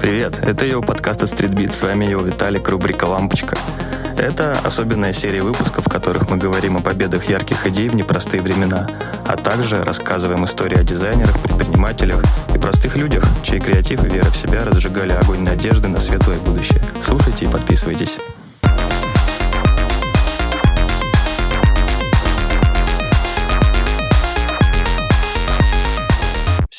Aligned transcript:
Привет, 0.00 0.40
это 0.42 0.66
его 0.66 0.82
подкаст 0.82 1.22
от 1.22 1.32
Streetbeat, 1.32 1.72
с 1.72 1.82
вами 1.82 2.06
его 2.06 2.22
Виталик, 2.22 2.68
рубрика 2.68 3.04
«Лампочка». 3.04 3.56
Это 4.16 4.52
особенная 4.64 5.12
серия 5.12 5.42
выпусков, 5.42 5.86
в 5.86 5.88
которых 5.88 6.28
мы 6.30 6.36
говорим 6.36 6.76
о 6.76 6.80
победах 6.80 7.28
ярких 7.28 7.66
идей 7.66 7.88
в 7.88 7.94
непростые 7.94 8.42
времена, 8.42 8.88
а 9.26 9.36
также 9.36 9.82
рассказываем 9.82 10.44
истории 10.44 10.78
о 10.78 10.84
дизайнерах, 10.84 11.40
предпринимателях 11.40 12.22
и 12.54 12.58
простых 12.58 12.96
людях, 12.96 13.24
чей 13.42 13.60
креатив 13.60 14.04
и 14.04 14.08
вера 14.08 14.30
в 14.30 14.36
себя 14.36 14.64
разжигали 14.64 15.12
огонь 15.12 15.40
надежды 15.40 15.88
на 15.88 15.98
светлое 15.98 16.38
будущее. 16.38 16.82
Слушайте 17.04 17.46
и 17.46 17.48
подписывайтесь. 17.48 18.18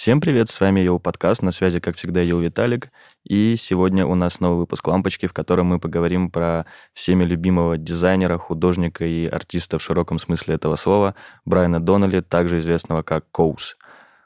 Всем 0.04 0.20
привет, 0.20 0.50
с 0.50 0.60
вами 0.60 0.82
Йоу 0.82 1.00
Подкаст, 1.00 1.44
на 1.44 1.52
связи, 1.52 1.80
как 1.80 1.96
всегда, 1.96 2.20
Йоу 2.20 2.42
Виталик, 2.42 2.90
и 3.24 3.56
сегодня 3.56 4.06
у 4.06 4.16
нас 4.16 4.42
новый 4.42 4.58
выпуск 4.58 4.86
«Лампочки», 4.86 5.28
в 5.28 5.32
котором 5.32 5.68
мы 5.68 5.80
поговорим 5.80 6.30
про 6.30 6.66
всеми 6.92 7.24
любимого 7.24 7.78
дизайнера, 7.78 8.38
художника 8.38 9.06
и 9.06 9.26
артиста 9.26 9.80
в 9.80 9.82
широком 9.82 10.20
смысле 10.20 10.56
этого 10.56 10.76
слова 10.76 11.16
Брайана 11.46 11.80
Доннелли, 11.80 12.20
также 12.20 12.58
известного 12.58 13.02
как 13.02 13.32
Kaws. 13.32 13.78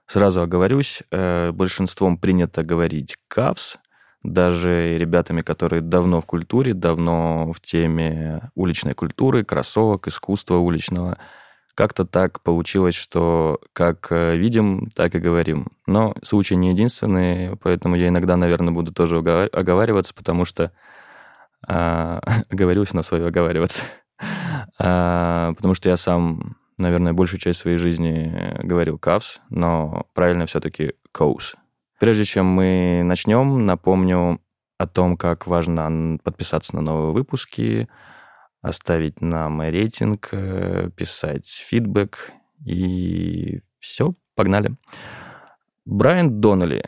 Сразу 0.07 0.41
оговорюсь, 0.41 1.03
э, 1.11 1.51
большинством 1.51 2.17
принято 2.17 2.63
говорить 2.63 3.15
Кавс, 3.27 3.77
даже 4.23 4.97
ребятами, 4.97 5.41
которые 5.41 5.83
давно 5.83 6.21
в 6.21 6.25
культуре, 6.25 6.73
давно 6.73 7.53
в 7.53 7.61
теме 7.61 8.49
уличной 8.55 8.95
культуры, 8.95 9.43
кроссовок, 9.43 10.07
искусства 10.07 10.55
уличного– 10.55 11.19
как-то 11.77 12.05
так 12.05 12.41
получилось, 12.41 12.95
что 12.95 13.61
как 13.71 14.07
э, 14.09 14.35
видим, 14.35 14.89
так 14.95 15.13
и 15.13 15.19
говорим. 15.19 15.67
Но 15.85 16.15
случай 16.23 16.55
не 16.55 16.71
единственный, 16.71 17.55
поэтому 17.57 17.95
я 17.95 18.07
иногда, 18.07 18.35
наверное, 18.35 18.73
буду 18.73 18.91
тоже 18.91 19.17
оговариваться, 19.19 20.15
потому 20.15 20.43
что 20.43 20.71
а, 21.67 22.19
оговорился 22.51 22.95
на 22.95 23.03
свое 23.03 23.27
оговариваться. 23.27 23.83
а, 24.79 25.53
потому 25.53 25.75
что 25.75 25.89
я 25.89 25.97
сам, 25.97 26.57
наверное, 26.79 27.13
большую 27.13 27.39
часть 27.39 27.59
своей 27.59 27.77
жизни 27.77 28.57
говорил 28.63 28.97
кавс, 28.97 29.39
но 29.51 30.07
правильно 30.15 30.47
все-таки 30.47 30.93
коус. 31.11 31.55
Прежде 31.99 32.25
чем 32.25 32.47
мы 32.47 33.01
начнем, 33.03 33.67
напомню 33.67 34.41
о 34.79 34.87
том, 34.87 35.15
как 35.15 35.45
важно 35.45 36.17
подписаться 36.23 36.75
на 36.75 36.81
новые 36.81 37.11
выпуски, 37.11 37.87
оставить 38.61 39.21
нам 39.21 39.61
рейтинг, 39.61 40.29
э, 40.31 40.89
писать 40.95 41.47
фидбэк 41.47 42.31
и 42.65 43.61
все, 43.79 44.13
погнали. 44.35 44.75
Брайан 45.85 46.41
Доннелли, 46.41 46.83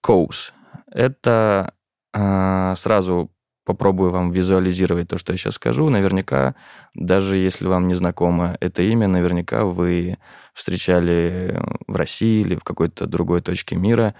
Коус. 0.00 0.52
Это 0.90 1.72
а, 2.12 2.74
сразу 2.74 3.30
попробую 3.64 4.10
вам 4.10 4.30
визуализировать 4.30 5.08
то, 5.08 5.18
что 5.18 5.32
я 5.32 5.36
сейчас 5.36 5.54
скажу. 5.54 5.90
Наверняка, 5.90 6.54
даже 6.94 7.36
если 7.36 7.66
вам 7.66 7.86
не 7.86 7.94
знакомо 7.94 8.56
это 8.60 8.82
имя, 8.82 9.08
наверняка 9.08 9.64
вы 9.64 10.16
встречали 10.54 11.60
в 11.86 11.94
России 11.94 12.40
или 12.40 12.56
в 12.56 12.64
какой-то 12.64 13.06
другой 13.06 13.42
точке 13.42 13.76
мира 13.76 14.14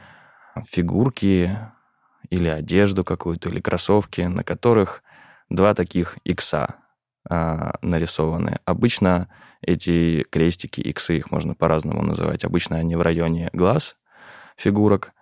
фигурки 0.66 1.58
или 2.28 2.48
одежду 2.48 3.04
какую-то, 3.04 3.48
или 3.48 3.60
кроссовки, 3.60 4.20
на 4.20 4.44
которых 4.44 5.02
два 5.48 5.74
таких 5.74 6.18
икса 6.24 6.76
а, 7.28 7.74
нарисованы. 7.82 8.58
Обычно 8.64 9.28
эти 9.60 10.24
крестики, 10.30 10.80
иксы, 10.80 11.16
их 11.16 11.30
можно 11.30 11.54
по-разному 11.54 12.02
называть. 12.02 12.44
Обычно 12.44 12.76
они 12.76 12.96
в 12.96 13.02
районе 13.02 13.50
глаз 13.52 13.96
фигурок. 14.56 15.12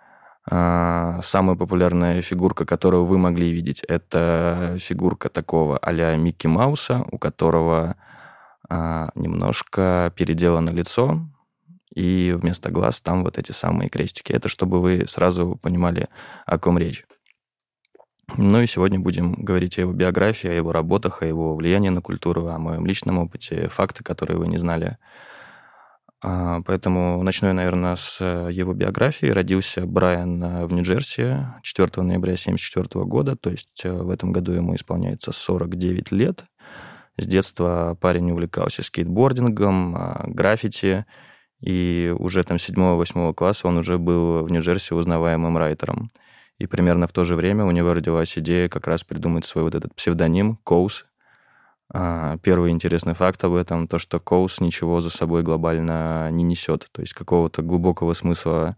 А, 0.49 1.21
самая 1.23 1.57
популярная 1.57 2.23
фигурка, 2.23 2.65
которую 2.65 3.05
вы 3.05 3.19
могли 3.19 3.51
видеть, 3.51 3.83
это 3.83 4.77
фигурка 4.79 5.29
такого 5.29 5.79
а-ля 5.79 6.15
Микки 6.17 6.47
Мауса, 6.47 7.05
у 7.11 7.19
которого 7.19 7.97
а, 8.69 9.11
немножко 9.15 10.13
переделано 10.17 10.71
лицо, 10.71 11.21
и 11.95 12.37
вместо 12.39 12.71
глаз 12.71 13.01
там 13.01 13.25
вот 13.25 13.39
эти 13.39 13.53
самые 13.53 13.89
крестики. 13.89 14.33
Это 14.33 14.49
чтобы 14.49 14.81
вы 14.81 15.07
сразу 15.09 15.57
понимали, 15.57 16.09
о 16.45 16.59
ком 16.59 16.79
речь. 16.79 17.05
Ну 18.35 18.61
и 18.61 18.67
сегодня 18.67 18.99
будем 18.99 19.33
говорить 19.35 19.79
о 19.79 19.83
его 19.83 19.93
биографии, 19.93 20.49
о 20.49 20.55
его 20.55 20.73
работах, 20.73 21.23
о 21.23 21.27
его 21.27 21.55
влиянии 21.55 21.91
на 21.91 22.03
культуру, 22.03 22.49
о 22.49 22.59
моем 22.59 22.85
личном 22.85 23.19
опыте, 23.19 23.69
факты, 23.69 24.03
которые 24.03 24.39
вы 24.39 24.49
не 24.49 24.59
знали. 24.59 24.99
А, 26.23 26.61
поэтому 26.63 27.23
начну 27.23 27.49
я, 27.49 27.55
наверное, 27.55 27.95
с 27.95 28.19
э, 28.21 28.49
его 28.51 28.73
биографии. 28.73 29.27
Родился 29.27 29.87
Брайан 29.87 30.43
э, 30.43 30.67
в 30.67 30.73
Нью-Джерси 30.73 31.47
4 31.63 31.89
ноября 32.03 32.33
1974 32.33 33.05
года, 33.05 33.37
то 33.37 33.51
есть 33.51 33.83
э, 33.85 33.93
в 33.93 34.11
этом 34.11 34.33
году 34.33 34.53
ему 34.53 34.75
исполняется 34.75 35.31
49 35.31 36.11
лет. 36.13 36.45
С 37.19 37.27
детства 37.27 37.97
парень 38.01 38.33
увлекался 38.33 38.83
скейтбордингом, 38.83 39.97
граффити, 40.35 41.07
и 41.61 42.15
уже 42.19 42.43
там 42.43 42.57
7-8 42.57 43.33
класса 43.33 43.69
он 43.69 43.79
уже 43.79 43.99
был 43.99 44.45
в 44.45 44.51
Нью-Джерси 44.51 44.95
узнаваемым 44.95 45.57
райтером. 45.57 46.11
И 46.59 46.67
примерно 46.67 47.07
в 47.07 47.13
то 47.13 47.25
же 47.25 47.35
время 47.35 47.65
у 47.65 47.71
него 47.71 47.93
родилась 47.93 48.37
идея 48.39 48.69
как 48.69 48.87
раз 48.87 49.05
придумать 49.05 49.45
свой 49.45 49.65
вот 49.65 49.75
этот 49.75 49.95
псевдоним 49.95 50.57
Коус. 50.65 51.07
А, 51.93 52.39
первый 52.39 52.71
интересный 52.71 53.15
факт 53.15 53.45
об 53.45 53.55
этом, 53.55 53.87
то, 53.89 53.99
что 53.99 54.19
Коус 54.19 54.61
ничего 54.61 55.01
за 55.01 55.11
собой 55.11 55.43
глобально 55.43 56.31
не 56.31 56.45
несет. 56.45 56.89
То 56.93 57.03
есть 57.03 57.13
какого-то 57.13 57.63
глубокого 57.63 58.15
смысла 58.15 58.77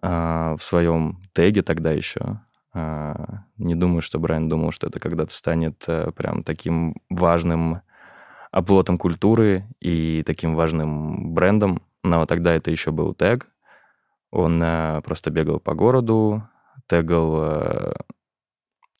а, 0.00 0.56
в 0.56 0.62
своем 0.62 1.20
теге 1.32 1.62
тогда 1.62 1.90
еще. 1.90 2.40
А, 2.72 3.44
не 3.58 3.74
думаю, 3.74 4.00
что 4.00 4.18
Брайан 4.18 4.48
думал, 4.48 4.70
что 4.70 4.86
это 4.86 5.00
когда-то 5.00 5.32
станет 5.32 5.84
э, 5.88 6.10
прям 6.12 6.42
таким 6.42 6.96
важным 7.10 7.82
оплотом 8.50 8.96
культуры 8.96 9.66
и 9.80 10.22
таким 10.24 10.54
важным 10.54 11.34
брендом. 11.34 11.82
Но 12.02 12.24
тогда 12.26 12.54
это 12.54 12.70
еще 12.70 12.90
был 12.90 13.14
тег. 13.14 13.48
Он 14.30 14.60
э, 14.62 15.02
просто 15.02 15.30
бегал 15.30 15.60
по 15.60 15.74
городу, 15.74 16.42
тегал 16.92 17.42
э, 17.42 17.94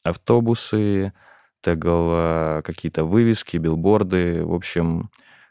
автобусы, 0.02 1.12
тегал 1.60 2.08
э, 2.12 2.62
какие-то 2.64 3.04
вывески, 3.04 3.58
билборды, 3.58 4.46
в 4.46 4.54
общем, 4.54 5.10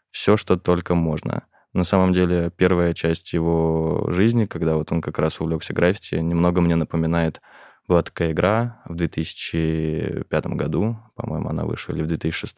все, 0.09 0.37
что 0.37 0.57
только 0.57 0.95
можно. 0.95 1.43
На 1.73 1.83
самом 1.83 2.13
деле, 2.13 2.49
первая 2.49 2.95
часть 2.95 3.33
его 3.33 4.07
жизни, 4.09 4.47
когда 4.47 4.75
вот 4.75 4.91
он 4.91 5.01
как 5.03 5.19
раз 5.19 5.39
увлекся 5.39 5.73
граффити, 5.73 6.15
немного 6.15 6.61
мне 6.61 6.75
напоминает, 6.75 7.41
была 7.87 8.01
такая 8.01 8.31
игра 8.31 8.81
в 8.85 8.95
2005 8.95 10.45
году, 10.47 10.97
по-моему, 11.13 11.47
она 11.49 11.63
вышла, 11.65 11.93
или 11.93 12.01
в 12.01 12.07
2006, 12.07 12.57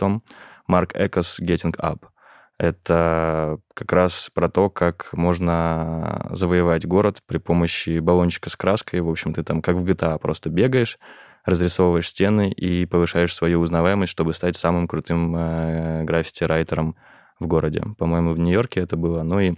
Марк 0.65 0.93
Экос 0.95 1.41
Getting 1.41 1.75
Up. 1.75 2.05
Это 2.59 3.59
как 3.73 3.91
раз 3.91 4.29
про 4.33 4.47
то, 4.47 4.69
как 4.69 5.09
можно 5.11 6.27
завоевать 6.31 6.85
город 6.85 7.21
при 7.25 7.39
помощи 7.39 7.99
баллончика 7.99 8.49
с 8.49 8.55
краской. 8.55 9.01
В 9.01 9.09
общем, 9.09 9.33
ты 9.33 9.43
там 9.43 9.61
как 9.61 9.75
в 9.75 9.83
GTA 9.83 10.19
просто 10.19 10.49
бегаешь, 10.49 10.99
разрисовываешь 11.45 12.09
стены 12.09 12.51
и 12.51 12.85
повышаешь 12.85 13.33
свою 13.33 13.59
узнаваемость, 13.59 14.11
чтобы 14.11 14.33
стать 14.33 14.55
самым 14.55 14.87
крутым 14.87 15.35
э, 15.35 16.03
граффити-райтером 16.03 16.95
в 17.39 17.47
городе. 17.47 17.83
По-моему, 17.97 18.33
в 18.33 18.39
Нью-Йорке 18.39 18.81
это 18.81 18.95
было. 18.95 19.23
Ну 19.23 19.39
и 19.39 19.55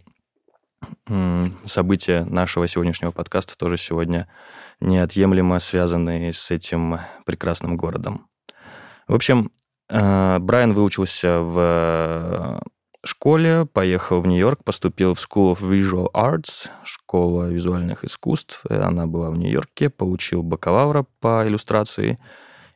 события 1.65 2.25
нашего 2.25 2.67
сегодняшнего 2.67 3.11
подкаста 3.11 3.57
тоже 3.57 3.77
сегодня 3.77 4.27
неотъемлемо 4.79 5.59
связаны 5.59 6.31
с 6.31 6.51
этим 6.51 6.99
прекрасным 7.25 7.77
городом. 7.77 8.27
В 9.07 9.15
общем, 9.15 9.51
э, 9.89 10.39
Брайан 10.39 10.73
выучился 10.73 11.39
в 11.39 12.61
школе, 13.07 13.65
поехал 13.65 14.21
в 14.21 14.27
Нью-Йорк, 14.27 14.63
поступил 14.63 15.13
в 15.13 15.17
School 15.17 15.55
of 15.55 15.61
Visual 15.61 16.11
Arts, 16.13 16.69
школа 16.83 17.49
визуальных 17.49 18.03
искусств. 18.03 18.63
Она 18.69 19.07
была 19.07 19.29
в 19.31 19.37
Нью-Йорке, 19.37 19.89
получил 19.89 20.43
бакалавра 20.43 21.05
по 21.19 21.47
иллюстрации. 21.47 22.19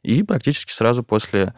И 0.03 0.23
практически 0.23 0.71
сразу 0.71 1.03
после, 1.03 1.53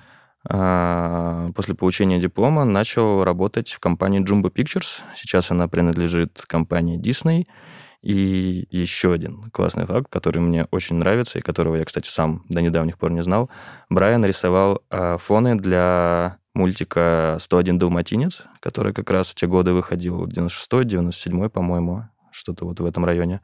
а, 0.47 1.51
после 1.55 1.75
получения 1.75 2.19
диплома 2.19 2.63
начал 2.65 3.23
работать 3.23 3.71
в 3.71 3.79
компании 3.79 4.23
Jumbo 4.23 4.51
Pictures. 4.51 5.03
Сейчас 5.15 5.51
она 5.51 5.67
принадлежит 5.67 6.43
компании 6.47 6.99
Disney. 6.99 7.45
И 8.01 8.67
еще 8.71 9.13
один 9.13 9.51
классный 9.51 9.85
факт, 9.85 10.07
который 10.09 10.41
мне 10.41 10.65
очень 10.71 10.95
нравится, 10.95 11.37
и 11.37 11.41
которого 11.43 11.75
я, 11.75 11.85
кстати, 11.85 12.09
сам 12.09 12.43
до 12.49 12.61
недавних 12.61 12.97
пор 12.97 13.11
не 13.11 13.21
знал. 13.21 13.51
Брайан 13.89 14.25
рисовал 14.25 14.81
а, 14.89 15.17
фоны 15.17 15.55
для 15.55 16.40
мультика 16.53 17.37
«101 17.39 17.77
далматинец», 17.77 18.43
который 18.59 18.93
как 18.93 19.09
раз 19.09 19.29
в 19.29 19.35
те 19.35 19.47
годы 19.47 19.73
выходил, 19.73 20.25
96-й, 20.27 20.85
97-й, 20.85 21.49
по-моему, 21.49 22.09
что-то 22.31 22.65
вот 22.65 22.79
в 22.79 22.85
этом 22.85 23.05
районе. 23.05 23.41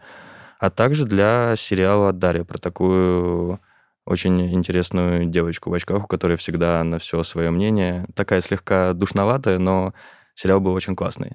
А 0.59 0.69
также 0.69 1.05
для 1.05 1.55
сериала 1.55 2.13
«Дарья» 2.13 2.43
про 2.43 2.57
такую 2.57 3.59
очень 4.05 4.53
интересную 4.53 5.25
девочку 5.25 5.69
в 5.69 5.73
очках, 5.73 6.05
у 6.05 6.07
которой 6.07 6.37
всегда 6.37 6.83
на 6.83 6.97
все 6.97 7.21
свое 7.23 7.51
мнение. 7.51 8.05
Такая 8.15 8.41
слегка 8.41 8.93
душноватая, 8.93 9.59
но 9.59 9.93
сериал 10.33 10.61
был 10.61 10.73
очень 10.73 10.95
классный. 10.95 11.33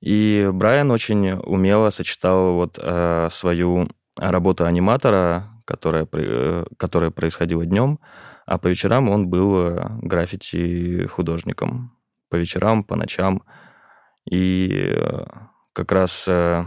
И 0.00 0.48
Брайан 0.52 0.90
очень 0.90 1.32
умело 1.32 1.90
сочетал 1.90 2.54
вот 2.54 2.78
э, 2.80 3.28
свою 3.30 3.88
работу 4.16 4.66
аниматора, 4.66 5.48
которая, 5.64 6.06
э, 6.12 6.64
которая 6.76 7.10
происходила 7.10 7.64
днем, 7.64 7.98
а 8.46 8.58
по 8.58 8.68
вечерам 8.68 9.08
он 9.08 9.28
был 9.28 9.58
э, 9.58 9.86
граффити-художником. 10.02 11.96
По 12.28 12.36
вечерам, 12.36 12.84
по 12.84 12.96
ночам. 12.96 13.42
И 14.30 14.70
э, 14.72 15.24
как 15.72 15.92
раз 15.92 16.26
в 16.26 16.66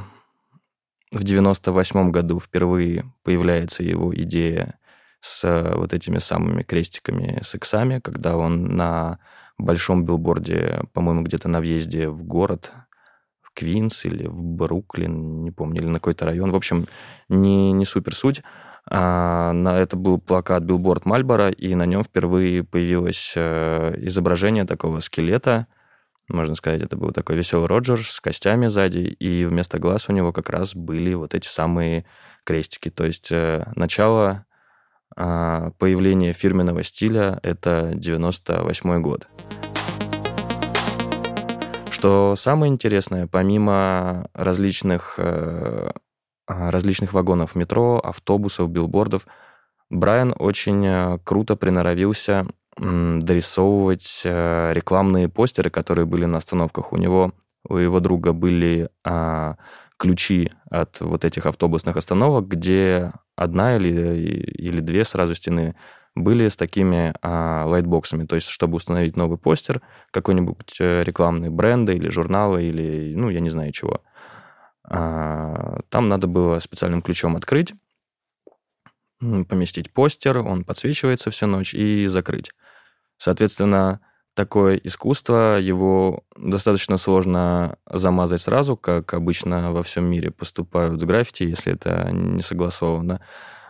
98 1.12 2.12
году 2.12 2.40
впервые 2.40 3.12
появляется 3.24 3.84
его 3.84 4.14
идея 4.14 4.78
с 5.22 5.74
вот 5.76 5.94
этими 5.94 6.20
самыми 6.20 6.64
крестиками 6.64 7.40
с 7.42 7.56
иксами, 7.56 8.00
когда 8.00 8.38
он 8.38 8.76
на 8.76 9.20
большом 9.58 10.06
билборде, 10.06 10.82
по-моему, 10.94 11.24
где-то 11.24 11.48
на 11.48 11.60
въезде 11.60 12.10
в 12.10 12.24
город, 12.24 12.72
в 13.42 13.52
Квинс 13.54 14.06
или 14.06 14.28
в 14.28 14.44
Бруклин, 14.44 15.44
не 15.44 15.52
помню, 15.52 15.80
или 15.80 15.88
на 15.88 15.96
какой-то 15.96 16.26
район, 16.26 16.52
в 16.52 16.56
общем, 16.56 16.88
не, 17.30 17.72
не 17.72 17.86
супер 17.86 18.14
суть, 18.14 18.44
это 18.88 19.96
был 19.96 20.20
плакат 20.20 20.64
билборд 20.64 21.06
Мальбора, 21.06 21.50
и 21.50 21.74
на 21.76 21.86
нем 21.86 22.04
впервые 22.04 22.64
появилось 22.64 23.34
э, 23.36 23.96
изображение 23.98 24.66
такого 24.66 25.00
скелета. 25.00 25.68
Можно 26.28 26.56
сказать, 26.56 26.82
это 26.82 26.98
был 26.98 27.12
такой 27.12 27.36
веселый 27.36 27.68
Роджер 27.68 28.04
с 28.04 28.20
костями 28.20 28.68
сзади, 28.68 29.00
и 29.00 29.46
вместо 29.46 29.80
глаз 29.80 30.10
у 30.10 30.12
него 30.12 30.34
как 30.34 30.50
раз 30.50 30.76
были 30.76 31.14
вот 31.14 31.34
эти 31.34 31.48
самые 31.48 32.06
крестики. 32.44 32.90
То 32.90 33.06
есть 33.06 33.32
э, 33.32 33.72
начало 33.76 34.46
э, 35.16 35.72
появления 35.78 36.34
фирменного 36.34 36.84
стиля— 36.84 37.40
это 37.44 37.92
98 37.96 39.02
год. 39.02 39.28
Что 41.92 42.36
самое 42.36 42.72
интересное, 42.72 43.26
помимо 43.26 44.30
различных 44.34 45.16
э, 45.18 45.24
а, 45.24 45.92
различных 46.48 47.14
вагонов 47.14 47.56
метро, 47.56 48.00
автобусов, 48.04 48.70
билбордов. 48.70 49.28
Брайан 49.90 50.34
очень 50.38 50.86
э, 50.86 51.20
круто 51.24 51.56
приноровился 51.56 52.48
дорисовывать 52.78 54.22
э, 54.26 54.74
рекламные 54.74 55.30
постеры, 55.30 55.70
которые 55.70 56.06
были 56.06 56.26
на 56.26 56.40
остановках. 56.40 56.92
У 56.92 56.98
него, 56.98 57.32
у 57.68 57.78
его 57.78 58.00
друга 58.02 58.34
были 58.34 58.90
а, 59.06 59.56
ключи 59.98 60.52
от 60.70 61.00
вот 61.00 61.24
этих 61.24 61.46
автобусных 61.46 61.96
остановок, 61.96 62.48
где 62.48 63.14
одна 63.36 63.78
или, 63.78 64.42
или 64.58 64.82
две 64.82 65.06
сразу 65.06 65.36
стены 65.36 65.76
были 66.16 66.48
с 66.48 66.56
такими 66.56 67.14
а, 67.22 67.66
лайтбоксами. 67.66 68.26
То 68.26 68.36
есть, 68.36 68.48
чтобы 68.48 68.78
установить 68.78 69.18
новый 69.18 69.38
постер, 69.38 69.82
какой-нибудь 70.12 70.76
э, 70.80 71.04
рекламный 71.04 71.50
бренда 71.50 71.92
или 71.92 72.10
журнала, 72.10 72.58
или, 72.58 73.14
ну, 73.16 73.30
я 73.30 73.42
не 73.42 73.50
знаю 73.50 73.72
чего. 73.74 74.02
А, 74.90 75.80
там 75.90 76.10
надо 76.10 76.28
было 76.28 76.60
специальным 76.60 77.02
ключом 77.02 77.36
открыть, 77.36 77.74
поместить 79.20 79.92
постер, 79.92 80.38
он 80.40 80.64
подсвечивается 80.64 81.32
всю 81.32 81.48
ночь 81.48 81.74
и 81.74 82.06
закрыть. 82.08 82.52
Соответственно, 83.18 84.02
такое 84.34 84.76
искусство, 84.76 85.58
его 85.60 86.24
достаточно 86.38 86.98
сложно 86.98 87.78
замазать 87.90 88.42
сразу, 88.42 88.76
как 88.78 89.14
обычно 89.14 89.72
во 89.72 89.84
всем 89.84 90.06
мире 90.06 90.32
поступают 90.32 91.00
с 91.00 91.04
граффити, 91.04 91.44
если 91.44 91.74
это 91.74 92.10
не 92.12 92.42
согласовано 92.42 93.22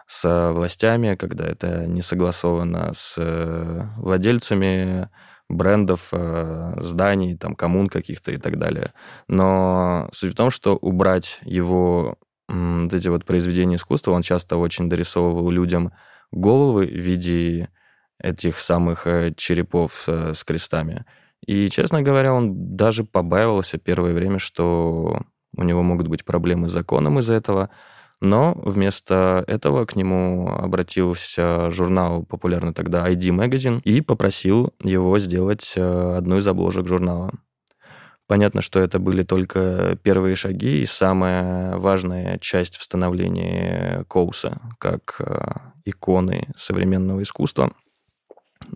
с 0.07 0.51
властями, 0.51 1.15
когда 1.15 1.45
это 1.45 1.85
не 1.87 2.01
согласовано 2.01 2.91
с 2.93 3.15
э, 3.17 3.87
владельцами 3.97 5.09
брендов, 5.49 6.09
э, 6.11 6.73
зданий, 6.77 7.37
там, 7.37 7.55
коммун 7.55 7.87
каких-то 7.87 8.31
и 8.31 8.37
так 8.37 8.57
далее. 8.57 8.93
Но 9.27 10.09
суть 10.11 10.33
в 10.33 10.35
том, 10.35 10.49
что 10.49 10.75
убрать 10.75 11.39
его 11.43 12.17
вот 12.47 12.93
эти 12.93 13.07
вот 13.07 13.25
произведения 13.25 13.75
искусства, 13.75 14.11
он 14.11 14.21
часто 14.21 14.57
очень 14.57 14.89
дорисовывал 14.89 15.49
людям 15.49 15.93
головы 16.31 16.85
в 16.85 16.89
виде 16.89 17.69
этих 18.19 18.59
самых 18.59 19.07
э, 19.07 19.33
черепов 19.35 20.05
э, 20.07 20.33
с 20.33 20.43
крестами. 20.43 21.05
И, 21.45 21.69
честно 21.69 22.01
говоря, 22.01 22.33
он 22.33 22.75
даже 22.75 23.03
побаивался 23.03 23.77
первое 23.77 24.13
время, 24.13 24.39
что 24.39 25.21
у 25.57 25.63
него 25.63 25.83
могут 25.83 26.07
быть 26.07 26.25
проблемы 26.25 26.67
с 26.67 26.71
законом 26.71 27.19
из-за 27.19 27.33
этого. 27.33 27.69
Но 28.21 28.53
вместо 28.63 29.43
этого 29.47 29.85
к 29.85 29.95
нему 29.95 30.49
обратился 30.49 31.69
журнал, 31.71 32.23
популярный 32.23 32.73
тогда 32.73 33.09
ID 33.09 33.29
Magazine, 33.29 33.81
и 33.81 34.01
попросил 34.01 34.73
его 34.83 35.19
сделать 35.19 35.73
э, 35.75 36.15
одну 36.17 36.37
из 36.37 36.47
обложек 36.47 36.87
журнала. 36.87 37.33
Понятно, 38.27 38.61
что 38.61 38.79
это 38.79 38.97
были 38.97 39.21
только 39.21 39.99
первые 40.01 40.35
шаги 40.35 40.79
и 40.79 40.85
самая 40.85 41.77
важная 41.77 42.39
часть 42.39 42.77
в 42.77 42.83
становлении 42.83 44.03
Коуса 44.07 44.59
как 44.79 45.17
э, 45.19 45.51
иконы 45.83 46.47
современного 46.57 47.21
искусства. 47.21 47.73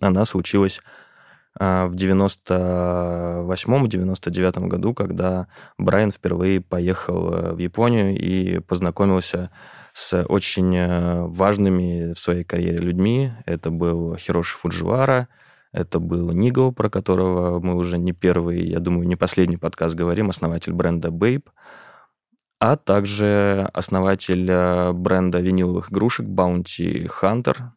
Она 0.02 0.26
случилась 0.26 0.82
в 1.60 1.94
98-99 1.94 4.68
году, 4.68 4.94
когда 4.94 5.48
Брайан 5.78 6.12
впервые 6.12 6.62
поехал 6.62 7.34
э, 7.34 7.52
в 7.52 7.58
Японию 7.58 8.18
и 8.18 8.60
познакомился 8.60 9.52
с 9.92 10.24
очень 10.24 10.74
э, 10.74 11.26
важными 11.26 12.14
в 12.14 12.20
своей 12.20 12.46
карьере 12.46 12.78
людьми. 12.78 13.34
Это 13.46 13.72
был 13.72 14.16
Хироши 14.16 14.58
Фудживара, 14.58 15.28
это 15.74 16.00
был 16.00 16.32
Ниго, 16.32 16.72
про 16.72 16.90
которого 16.90 17.60
мы 17.60 17.76
уже 17.76 17.98
не 17.98 18.14
первый, 18.14 18.66
я 18.66 18.80
думаю, 18.80 19.06
не 19.06 19.18
последний 19.18 19.58
подкаст 19.58 19.96
говорим, 19.96 20.30
основатель 20.30 20.72
бренда 20.72 21.10
Babe, 21.10 21.44
а 22.60 22.78
также 22.78 23.70
основатель 23.74 24.50
э, 24.50 24.94
бренда 24.94 25.42
виниловых 25.42 25.92
игрушек 25.92 26.26
Bounty 26.26 27.12
Hunter, 27.22 27.72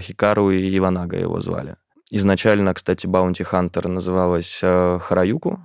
Хикару 0.00 0.50
и 0.50 0.76
Иванага 0.76 1.16
его 1.16 1.38
звали. 1.38 1.76
Изначально, 2.14 2.74
кстати, 2.74 3.06
Баунти 3.06 3.42
Хантер 3.42 3.88
называлась 3.88 4.60
э, 4.62 4.98
Хараюку. 5.00 5.60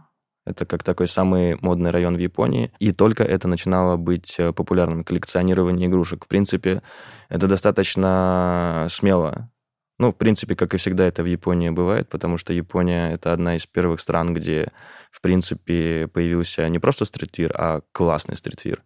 Это 0.46 0.66
как 0.66 0.82
такой 0.82 1.10
самый 1.10 1.58
модный 1.60 1.92
район 1.92 2.16
в 2.16 2.20
Японии. 2.20 2.72
И 2.80 2.94
только 2.94 3.26
это 3.26 3.50
начинало 3.50 3.98
быть 3.98 4.36
э, 4.40 4.54
популярным, 4.54 5.04
коллекционирование 5.04 5.90
игрушек. 5.90 6.24
В 6.24 6.30
принципе, 6.30 6.84
это 7.28 7.48
достаточно 7.48 8.88
смело. 8.90 9.52
Ну, 10.00 10.14
в 10.14 10.16
принципе, 10.16 10.56
как 10.56 10.74
и 10.74 10.78
всегда 10.78 11.06
это 11.06 11.22
в 11.22 11.26
Японии 11.26 11.70
бывает, 11.70 12.08
потому 12.08 12.38
что 12.38 12.54
Япония— 12.54 13.12
это 13.12 13.34
одна 13.34 13.58
из 13.58 13.66
первых 13.66 14.00
стран, 14.00 14.34
где, 14.34 14.72
в 15.12 15.20
принципе, 15.20 16.08
появился 16.08 16.70
не 16.70 16.80
просто 16.80 17.04
стритвир, 17.04 17.52
а 17.56 17.82
классный 17.92 18.38
стритвир. 18.38 18.84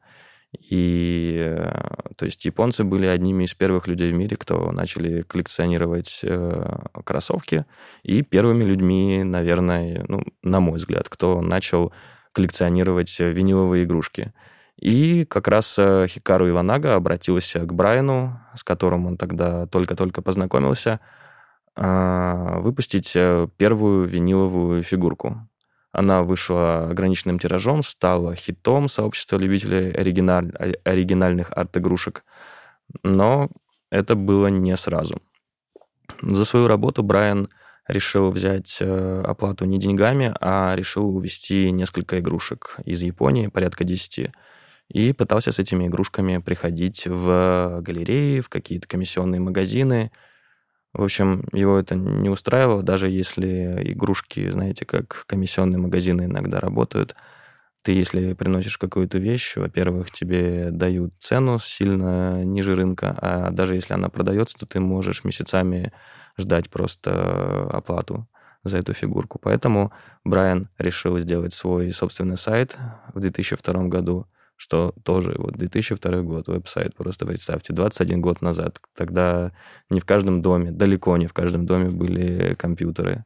И 0.59 1.37
э, 1.39 1.71
то 2.17 2.25
есть 2.25 2.43
японцы 2.43 2.83
были 2.83 3.05
одними 3.05 3.45
из 3.45 3.53
первых 3.53 3.87
людей 3.87 4.11
в 4.11 4.15
мире, 4.15 4.35
кто 4.35 4.71
начали 4.71 5.21
коллекционировать 5.21 6.21
э, 6.23 6.79
кроссовки, 7.05 7.65
и 8.03 8.21
первыми 8.21 8.63
людьми, 8.63 9.23
наверное, 9.23 10.03
ну, 10.09 10.23
на 10.43 10.59
мой 10.59 10.75
взгляд, 10.75 11.07
кто 11.07 11.41
начал 11.41 11.93
коллекционировать 12.33 13.17
виниловые 13.19 13.85
игрушки. 13.85 14.33
И 14.75 15.25
как 15.25 15.47
раз 15.47 15.75
э, 15.79 16.07
Хикару 16.07 16.49
Иванага 16.49 16.95
обратился 16.95 17.59
к 17.61 17.73
Брайану, 17.73 18.41
с 18.53 18.63
которым 18.63 19.05
он 19.05 19.17
тогда 19.17 19.67
только-только 19.67 20.21
познакомился, 20.21 20.99
выпустить 21.73 23.13
первую 23.13 24.05
виниловую 24.05 24.83
фигурку. 24.83 25.47
Она 25.91 26.23
вышла 26.23 26.89
ограниченным 26.89 27.37
тиражом, 27.37 27.83
стала 27.83 28.35
хитом 28.35 28.87
сообщества 28.87 29.37
любителей 29.37 29.91
оригиналь... 29.91 30.51
оригинальных 30.83 31.51
арт-игрушек. 31.51 32.23
Но 33.03 33.49
это 33.89 34.15
было 34.15 34.47
не 34.47 34.75
сразу. 34.77 35.21
За 36.21 36.45
свою 36.45 36.67
работу 36.67 37.03
Брайан 37.03 37.49
решил 37.87 38.31
взять 38.31 38.77
э, 38.79 39.23
оплату 39.25 39.65
не 39.65 39.79
деньгами, 39.79 40.33
а 40.39 40.73
решил 40.75 41.15
увезти 41.15 41.71
несколько 41.71 42.19
игрушек 42.19 42.77
из 42.85 43.01
Японии, 43.01 43.47
порядка 43.47 43.83
10, 43.83 44.31
и 44.89 45.13
пытался 45.13 45.51
с 45.51 45.59
этими 45.59 45.87
игрушками 45.87 46.37
приходить 46.37 47.05
в 47.07 47.79
галереи, 47.81 48.39
в 48.39 48.49
какие-то 48.49 48.87
комиссионные 48.87 49.41
магазины, 49.41 50.11
в 50.93 51.03
общем, 51.03 51.45
его 51.53 51.77
это 51.77 51.95
не 51.95 52.29
устраивало, 52.29 52.83
даже 52.83 53.09
если 53.09 53.91
игрушки, 53.93 54.49
знаете, 54.49 54.85
как 54.85 55.23
комиссионные 55.27 55.77
магазины 55.77 56.23
иногда 56.23 56.59
работают. 56.59 57.15
Ты, 57.83 57.93
если 57.93 58.33
приносишь 58.33 58.77
какую-то 58.77 59.17
вещь, 59.17 59.55
во-первых, 59.55 60.11
тебе 60.11 60.69
дают 60.69 61.13
цену 61.19 61.57
сильно 61.59 62.43
ниже 62.43 62.75
рынка, 62.75 63.15
а 63.17 63.49
даже 63.51 63.75
если 63.75 63.93
она 63.93 64.09
продается, 64.09 64.57
то 64.59 64.65
ты 64.65 64.79
можешь 64.79 65.23
месяцами 65.23 65.91
ждать 66.37 66.69
просто 66.69 67.69
оплату 67.71 68.27
за 68.63 68.77
эту 68.77 68.93
фигурку. 68.93 69.39
Поэтому 69.41 69.91
Брайан 70.23 70.69
решил 70.77 71.17
сделать 71.17 71.53
свой 71.53 71.91
собственный 71.91 72.37
сайт 72.37 72.77
в 73.13 73.19
2002 73.19 73.83
году– 73.85 74.27
что 74.61 74.93
тоже 75.03 75.33
вот 75.39 75.53
2002 75.53 76.21
год, 76.21 76.47
веб-сайт, 76.47 76.95
просто 76.95 77.25
представьте, 77.25 77.73
21 77.73 78.21
год 78.21 78.41
назад, 78.43 78.79
тогда 78.95 79.53
не 79.89 79.99
в 79.99 80.05
каждом 80.05 80.43
доме, 80.43 80.69
далеко 80.69 81.17
не 81.17 81.25
в 81.25 81.33
каждом 81.33 81.65
доме 81.65 81.89
были 81.89 82.53
компьютеры. 82.53 83.25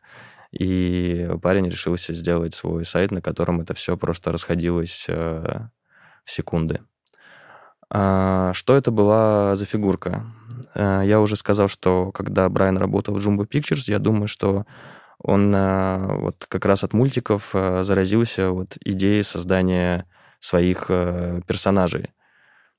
И 0.58 1.30
парень 1.42 1.68
решился 1.70 2.14
сделать 2.14 2.54
свой 2.54 2.86
сайт, 2.86 3.12
на 3.12 3.22
котором 3.22 3.60
это 3.60 3.74
все 3.74 3.98
просто 3.98 4.32
расходилось 4.32 5.08
в 5.10 5.72
секунды. 6.24 6.80
А, 7.90 8.54
что 8.54 8.74
это 8.78 8.92
была 8.92 9.56
за 9.56 9.66
фигурка? 9.66 10.26
Э, 10.74 11.02
я 11.04 11.20
уже 11.20 11.36
сказал, 11.36 11.68
что 11.68 12.14
когда 12.14 12.48
Брайан 12.48 12.78
работал 12.78 13.14
в 13.14 13.28
Jumbo 13.28 13.46
Pictures, 13.46 13.92
я 13.92 14.00
думаю, 14.00 14.30
что 14.30 14.66
он 15.20 15.54
э, 15.54 16.18
вот 16.18 16.46
как 16.48 16.64
раз 16.64 16.86
от 16.86 16.94
мультиков 16.94 17.50
э, 17.54 17.84
заразился 17.84 18.52
вот 18.52 18.78
идеей 18.86 19.24
создания 19.24 20.08
своих 20.40 20.88
персонажей. 20.88 22.14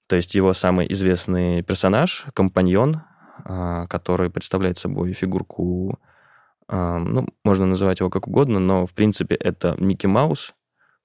То 0.06 0.16
есть 0.16 0.34
его 0.34 0.52
самый 0.52 0.90
известный 0.92 1.62
персонаж, 1.62 2.26
компаньон, 2.34 3.02
который 3.44 4.30
представляет 4.30 4.78
собой 4.78 5.12
фигурку, 5.12 5.98
ну, 6.68 7.26
можно 7.44 7.66
называть 7.66 8.00
его 8.00 8.10
как 8.10 8.28
угодно, 8.28 8.58
но, 8.60 8.86
в 8.86 8.94
принципе, 8.94 9.34
это 9.34 9.74
Микки 9.78 10.06
Маус, 10.06 10.54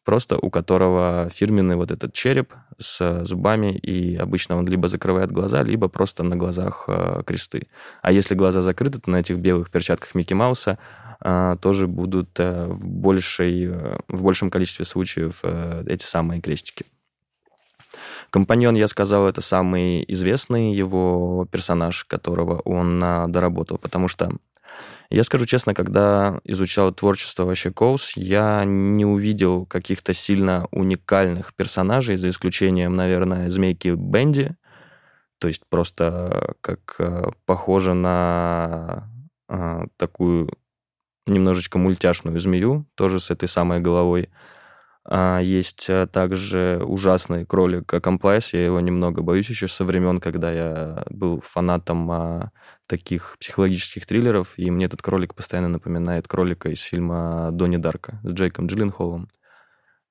просто 0.03 0.37
у 0.41 0.49
которого 0.49 1.29
фирменный 1.31 1.75
вот 1.75 1.91
этот 1.91 2.13
череп 2.13 2.53
с 2.79 3.23
зубами, 3.25 3.71
и 3.73 4.15
обычно 4.15 4.55
он 4.57 4.67
либо 4.67 4.87
закрывает 4.87 5.31
глаза, 5.31 5.61
либо 5.63 5.89
просто 5.89 6.23
на 6.23 6.35
глазах 6.35 6.85
э, 6.87 7.21
кресты. 7.25 7.67
А 8.01 8.11
если 8.11 8.33
глаза 8.33 8.61
закрыты, 8.61 8.99
то 8.99 9.11
на 9.11 9.17
этих 9.17 9.37
белых 9.37 9.69
перчатках 9.69 10.15
Микки 10.15 10.33
Мауса 10.33 10.71
э, 10.71 11.10
тоже 11.61 11.87
будут 11.87 12.39
э, 12.39 12.65
в, 12.67 12.87
большей, 12.87 13.65
э, 13.67 13.97
в 14.07 14.23
большем 14.23 14.49
количестве 14.49 14.85
случаев 14.85 15.41
э, 15.43 15.83
эти 15.85 16.03
самые 16.03 16.41
крестики. 16.41 16.85
Компаньон, 18.31 18.75
я 18.75 18.87
сказал, 18.87 19.27
это 19.27 19.41
самый 19.41 20.03
известный 20.07 20.73
его 20.73 21.45
персонаж, 21.51 22.05
которого 22.05 22.59
он 22.61 23.03
э, 23.03 23.27
доработал, 23.27 23.77
потому 23.77 24.07
что 24.07 24.31
я 25.11 25.23
скажу 25.23 25.45
честно, 25.45 25.75
когда 25.75 26.39
изучал 26.43 26.91
творчество 26.91 27.43
вообще 27.43 27.69
Коус, 27.69 28.13
я 28.15 28.63
не 28.65 29.05
увидел 29.05 29.65
каких-то 29.65 30.13
сильно 30.13 30.67
уникальных 30.71 31.53
персонажей, 31.53 32.15
за 32.15 32.29
исключением, 32.29 32.95
наверное, 32.95 33.49
Змейки 33.49 33.89
Бенди. 33.89 34.55
То 35.37 35.49
есть 35.49 35.63
просто 35.69 36.55
как 36.61 36.97
похоже 37.45 37.93
на 37.93 39.09
такую 39.97 40.49
немножечко 41.27 41.77
мультяшную 41.77 42.39
змею, 42.39 42.87
тоже 42.95 43.19
с 43.19 43.31
этой 43.31 43.47
самой 43.47 43.79
головой. 43.79 44.29
А, 45.03 45.39
есть 45.39 45.89
э, 45.89 46.07
также 46.07 46.81
ужасный 46.85 47.45
кролик 47.45 47.87
Комплайс. 47.87 48.53
Я 48.53 48.65
его 48.65 48.79
немного 48.79 49.23
боюсь 49.23 49.49
еще 49.49 49.67
со 49.67 49.83
времен, 49.83 50.19
когда 50.19 50.51
я 50.51 51.03
был 51.09 51.41
фанатом 51.41 52.11
а, 52.11 52.51
таких 52.87 53.35
психологических 53.39 54.05
триллеров, 54.05 54.53
и 54.57 54.69
мне 54.69 54.85
этот 54.85 55.01
кролик 55.01 55.33
постоянно 55.33 55.69
напоминает 55.69 56.27
кролика 56.27 56.69
из 56.69 56.81
фильма 56.81 57.49
Донни 57.51 57.77
Дарка 57.77 58.19
с 58.23 58.31
Джейком 58.31 58.67
Джилленхолом. 58.67 59.27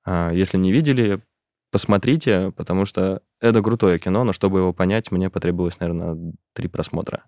А, 0.05 0.33
если 0.33 0.59
не 0.59 0.73
видели, 0.73 1.23
посмотрите, 1.71 2.53
потому 2.57 2.85
что 2.85 3.23
это 3.41 3.63
крутое 3.63 3.99
кино, 4.01 4.25
но 4.25 4.33
чтобы 4.33 4.59
его 4.59 4.73
понять, 4.73 5.13
мне 5.13 5.31
потребовалось, 5.31 5.79
наверное, 5.79 6.35
три 6.53 6.69
просмотра. 6.69 7.25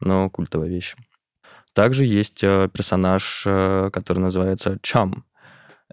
Но 0.00 0.28
культовая 0.28 0.68
вещь. 0.68 0.94
Также 1.74 2.04
есть 2.04 2.42
э, 2.42 2.68
персонаж, 2.72 3.44
э, 3.46 3.90
который 3.92 4.20
называется 4.20 4.78
Чам. 4.82 5.24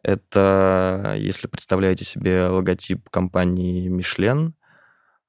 Это, 0.04 1.16
если 1.18 1.48
представляете 1.48 2.06
себе 2.06 2.48
логотип 2.48 3.10
компании 3.10 3.88
Мишлен, 3.88 4.54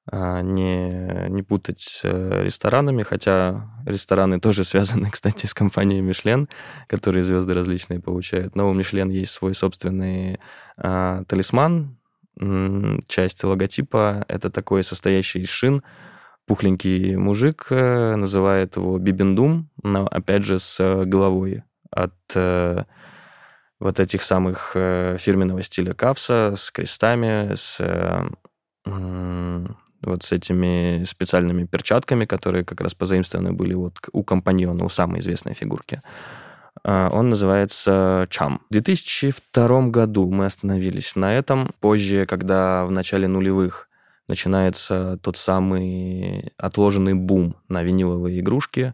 а, 0.09 0.41
не, 0.41 1.27
не 1.29 1.43
путать 1.43 1.81
с 1.81 2.01
э, 2.05 2.43
ресторанами, 2.43 3.03
хотя 3.03 3.69
рестораны 3.85 4.39
тоже 4.41 4.63
связаны, 4.63 5.11
кстати, 5.11 5.45
с 5.45 5.53
компанией 5.53 6.01
Мишлен, 6.01 6.47
которые 6.87 7.23
звезды 7.23 7.53
различные 7.53 7.99
получают. 7.99 8.55
Но 8.55 8.69
у 8.69 8.73
Мишлен 8.73 9.09
есть 9.09 9.31
свой 9.31 9.53
собственный 9.53 10.39
а, 10.77 11.23
талисман, 11.25 11.97
часть 13.07 13.43
логотипа. 13.43 14.23
Это 14.27 14.51
такой 14.51 14.83
состоящий 14.83 15.39
из 15.39 15.49
шин, 15.49 15.81
пухленький 16.47 17.15
мужик, 17.17 17.67
э, 17.69 18.15
называет 18.15 18.77
его 18.77 18.97
Бибендум, 18.97 19.69
но 19.83 20.07
опять 20.07 20.43
же 20.43 20.57
с 20.57 20.79
э, 20.79 21.03
головой 21.03 21.63
от 21.91 22.13
вот 23.79 23.99
этих 23.99 24.23
самых 24.23 24.71
э, 24.73 25.17
фирменного 25.19 25.61
стиля 25.61 25.93
кавса 25.93 26.53
с 26.57 26.71
крестами, 26.71 27.53
с 27.53 27.77
э, 27.79 28.27
вот 30.01 30.23
с 30.23 30.31
этими 30.31 31.03
специальными 31.03 31.65
перчатками, 31.65 32.25
которые 32.25 32.63
как 32.63 32.81
раз 32.81 32.93
позаимствованы 32.95 33.51
были 33.51 33.73
вот 33.73 33.97
у 34.11 34.23
компаньона, 34.23 34.85
у 34.85 34.89
самой 34.89 35.19
известной 35.19 35.53
фигурки. 35.53 36.01
Он 36.83 37.29
называется 37.29 38.27
Чам. 38.29 38.61
В 38.69 38.73
2002 38.73 39.87
году 39.87 40.29
мы 40.29 40.45
остановились 40.45 41.15
на 41.15 41.33
этом. 41.33 41.71
Позже, 41.81 42.25
когда 42.27 42.85
в 42.85 42.91
начале 42.91 43.27
нулевых 43.27 43.89
начинается 44.27 45.19
тот 45.21 45.37
самый 45.37 46.53
отложенный 46.57 47.13
бум 47.13 47.55
на 47.69 47.83
виниловые 47.83 48.39
игрушки, 48.39 48.93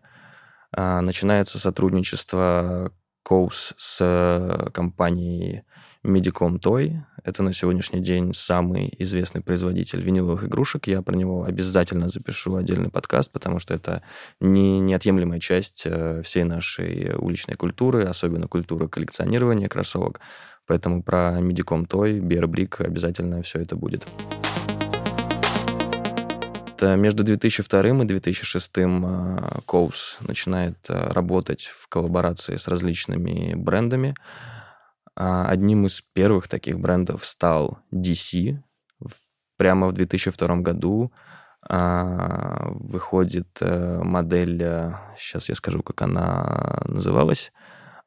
а, 0.71 1.01
начинается 1.01 1.59
сотрудничество 1.59 2.91
Коус 3.23 3.73
с 3.77 4.69
компанией 4.73 5.63
Medicom 6.03 6.59
Toy. 6.59 6.97
Это 7.23 7.41
на 7.41 7.53
сегодняшний 7.53 8.01
день 8.01 8.33
самый 8.33 8.93
известный 8.99 9.41
производитель 9.41 10.01
виниловых 10.01 10.43
игрушек. 10.43 10.87
Я 10.87 11.01
про 11.01 11.15
него 11.15 11.45
обязательно 11.45 12.09
запишу 12.09 12.55
отдельный 12.55 12.89
подкаст, 12.89 13.31
потому 13.31 13.59
что 13.59 13.73
это 13.73 14.03
не, 14.41 14.79
неотъемлемая 14.81 15.39
часть 15.39 15.83
э, 15.85 16.21
всей 16.23 16.43
нашей 16.43 17.15
уличной 17.15 17.55
культуры, 17.55 18.03
особенно 18.03 18.47
культуры 18.47 18.89
коллекционирования 18.89 19.69
кроссовок. 19.69 20.19
Поэтому 20.67 21.01
про 21.01 21.39
Medicom 21.39 21.87
Toy, 21.87 22.19
Bear 22.19 22.43
Brick 22.43 22.83
обязательно 22.83 23.41
все 23.41 23.59
это 23.59 23.75
будет 23.75 24.05
это 26.83 26.95
между 26.97 27.23
2002 27.23 27.81
и 27.81 28.05
2006 28.05 28.71
Коус 29.65 30.17
начинает 30.21 30.77
э, 30.89 31.11
работать 31.11 31.63
в 31.63 31.87
коллаборации 31.87 32.57
с 32.57 32.67
различными 32.67 33.53
брендами. 33.55 34.15
А 35.15 35.47
одним 35.47 35.85
из 35.85 36.01
первых 36.01 36.47
таких 36.47 36.79
брендов 36.79 37.23
стал 37.23 37.79
DC. 37.93 38.57
Прямо 39.57 39.87
в 39.87 39.93
2002 39.93 40.55
году 40.57 41.13
а, 41.61 42.71
выходит 42.71 43.47
э, 43.61 44.01
модель, 44.03 44.59
сейчас 45.17 45.43
э, 45.43 45.51
я 45.53 45.55
скажу, 45.55 45.83
как 45.83 46.01
она 46.01 46.81
называлась, 46.85 47.53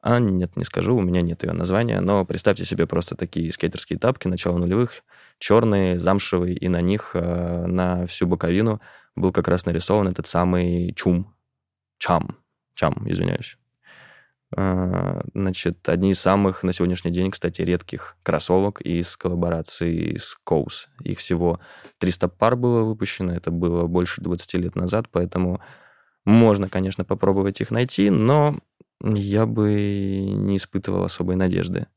а 0.01 0.19
нет, 0.19 0.55
не 0.55 0.65
скажу, 0.65 0.95
у 0.95 1.01
меня 1.01 1.21
нет 1.21 1.43
ее 1.43 1.53
названия, 1.53 2.01
но 2.01 2.25
представьте 2.25 2.65
себе 2.65 2.85
просто 2.85 3.15
такие 3.15 3.51
скейтерские 3.51 3.97
тапки 3.97 4.27
начала 4.27 4.57
нулевых, 4.57 5.03
черные, 5.39 5.99
замшевые, 5.99 6.55
и 6.55 6.67
на 6.67 6.81
них 6.81 7.11
э, 7.13 7.65
на 7.67 8.07
всю 8.07 8.27
боковину 8.27 8.81
был 9.15 9.31
как 9.31 9.47
раз 9.47 9.65
нарисован 9.65 10.07
этот 10.07 10.27
самый 10.27 10.93
чум, 10.93 11.33
чам, 11.97 12.37
чам, 12.73 12.95
извиняюсь. 13.09 13.57
Э, 14.55 15.21
значит, 15.33 15.87
одни 15.89 16.11
из 16.11 16.19
самых 16.19 16.63
на 16.63 16.71
сегодняшний 16.71 17.11
день, 17.11 17.31
кстати, 17.31 17.61
редких 17.61 18.15
кроссовок 18.23 18.81
из 18.81 19.17
коллаборации 19.17 20.15
с 20.17 20.35
Коус. 20.43 20.87
Их 21.03 21.19
всего 21.19 21.59
300 21.99 22.27
пар 22.29 22.55
было 22.55 22.83
выпущено, 22.83 23.33
это 23.33 23.51
было 23.51 23.87
больше 23.87 24.21
20 24.21 24.53
лет 24.55 24.75
назад, 24.75 25.07
поэтому 25.11 25.61
можно, 26.25 26.69
конечно, 26.69 27.03
попробовать 27.05 27.61
их 27.61 27.71
найти, 27.71 28.09
но 28.09 28.59
я 29.01 29.45
бы 29.45 29.71
не 29.71 30.57
испытывал 30.57 31.03
особой 31.03 31.35
надежды. 31.35 31.87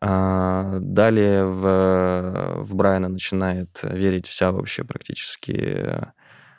А 0.00 0.78
далее 0.80 1.46
в, 1.46 2.64
в 2.64 2.74
Брайана 2.74 3.08
начинает 3.08 3.80
верить 3.82 4.26
вся 4.26 4.52
вообще 4.52 4.84
практически 4.84 6.08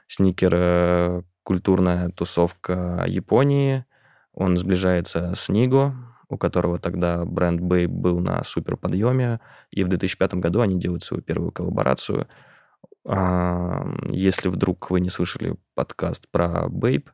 сникер 0.08 1.24
культурная 1.44 2.10
тусовка 2.10 3.06
Японии. 3.08 3.86
Он 4.34 4.58
сближается 4.58 5.34
с 5.36 5.50
Ниго, 5.50 5.96
у 6.30 6.38
которого 6.38 6.78
тогда 6.78 7.26
бренд 7.26 7.62
Babe 7.62 7.88
был 7.88 8.20
на 8.20 8.44
супер 8.44 8.78
подъеме, 8.78 9.40
и 9.72 9.84
в 9.84 9.88
2005 9.88 10.36
году 10.36 10.62
они 10.62 10.80
делают 10.80 11.04
свою 11.04 11.24
первую 11.24 11.52
коллаборацию. 11.52 12.28
А, 13.08 13.86
если 14.10 14.50
вдруг 14.50 14.90
вы 14.92 15.00
не 15.00 15.10
слышали 15.10 15.56
подкаст 15.76 16.28
про 16.30 16.68
Babe, 16.68 17.06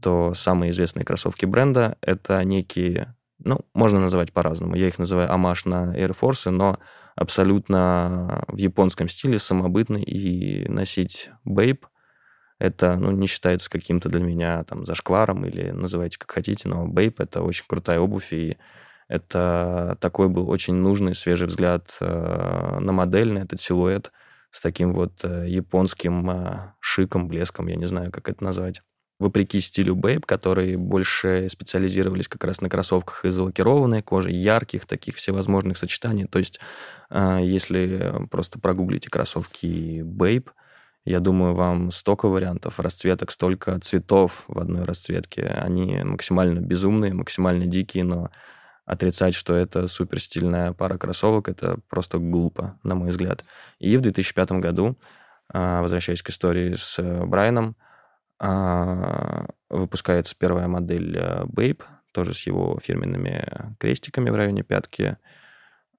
то 0.00 0.34
самые 0.34 0.70
известные 0.70 1.04
кроссовки 1.04 1.44
бренда— 1.44 1.98
это 2.00 2.42
некие, 2.44 3.14
ну, 3.42 3.60
можно 3.74 4.00
называть 4.00 4.32
по-разному. 4.32 4.76
Я 4.76 4.88
их 4.88 4.98
называю 4.98 5.32
амаш 5.32 5.64
на 5.64 5.96
Air 5.96 6.16
Force, 6.18 6.50
но 6.50 6.78
абсолютно 7.16 8.44
в 8.48 8.56
японском 8.56 9.08
стиле, 9.08 9.38
самобытный, 9.38 10.02
и 10.02 10.68
носить 10.68 11.30
бейп— 11.44 11.86
это, 12.58 12.96
ну, 12.96 13.10
не 13.10 13.26
считается 13.26 13.70
каким-то 13.70 14.08
для 14.08 14.20
меня 14.20 14.62
там 14.64 14.84
зашкваром 14.84 15.46
или 15.46 15.70
называйте 15.70 16.18
как 16.18 16.30
хотите, 16.30 16.68
но 16.68 16.86
бейп— 16.86 17.20
это 17.20 17.42
очень 17.42 17.64
крутая 17.66 18.00
обувь, 18.00 18.32
и 18.32 18.58
это 19.08 19.96
такой 20.00 20.28
был 20.28 20.48
очень 20.48 20.74
нужный 20.74 21.14
свежий 21.14 21.48
взгляд 21.48 21.96
э, 22.00 22.78
на 22.80 22.92
модель, 22.92 23.32
на 23.32 23.38
этот 23.40 23.60
силуэт 23.60 24.12
с 24.52 24.60
таким 24.60 24.92
вот 24.92 25.24
э, 25.24 25.46
японским 25.48 26.30
э, 26.30 26.72
шиком, 26.80 27.26
блеском, 27.26 27.66
я 27.66 27.76
не 27.76 27.86
знаю, 27.86 28.12
как 28.12 28.28
это 28.28 28.44
назвать. 28.44 28.82
Вопреки 29.20 29.60
стилю 29.60 29.94
Babe, 29.94 30.24
которые 30.26 30.76
больше 30.76 31.46
специализировались 31.48 32.26
как 32.26 32.42
раз 32.42 32.60
на 32.60 32.68
кроссовках 32.68 33.24
из 33.24 33.38
лакированной 33.38 34.02
кожи, 34.02 34.30
ярких 34.30 34.86
таких 34.86 35.16
всевозможных 35.16 35.76
сочетаний. 35.76 36.24
То 36.24 36.38
есть, 36.38 36.58
э, 37.10 37.38
если 37.42 38.26
просто 38.30 38.58
прогуглите 38.58 39.10
кроссовки 39.10 40.00
Babe, 40.00 40.48
я 41.04 41.20
думаю, 41.20 41.54
вам 41.54 41.90
столько 41.90 42.28
вариантов 42.28 42.80
расцветок, 42.80 43.30
столько 43.30 43.78
цветов 43.80 44.44
в 44.48 44.58
одной 44.58 44.84
расцветке. 44.84 45.46
Они 45.46 46.02
максимально 46.02 46.60
безумные, 46.60 47.12
максимально 47.12 47.66
дикие, 47.66 48.04
но 48.04 48.30
отрицать, 48.86 49.34
что 49.34 49.54
это 49.54 49.86
супер 49.86 50.18
стильная 50.18 50.72
пара 50.72 50.98
кроссовок, 50.98 51.48
это 51.48 51.78
просто 51.88 52.18
глупо, 52.18 52.78
на 52.82 52.94
мой 52.94 53.10
взгляд. 53.10 53.44
И 53.78 53.96
в 53.96 54.00
2005 54.00 54.52
году, 54.60 54.98
а, 55.52 55.82
возвращаясь 55.82 56.22
к 56.22 56.30
истории 56.30 56.74
с 56.74 56.98
э, 56.98 57.24
Брайаном, 57.24 57.76
выпускается 59.68 60.34
первая 60.38 60.66
модель 60.66 61.16
э, 61.16 61.44
Babe, 61.44 61.82
тоже 62.12 62.34
с 62.34 62.46
его 62.46 62.78
фирменными 62.82 63.76
крестиками 63.78 64.30
в 64.30 64.34
районе 64.34 64.62
пятки. 64.62 65.18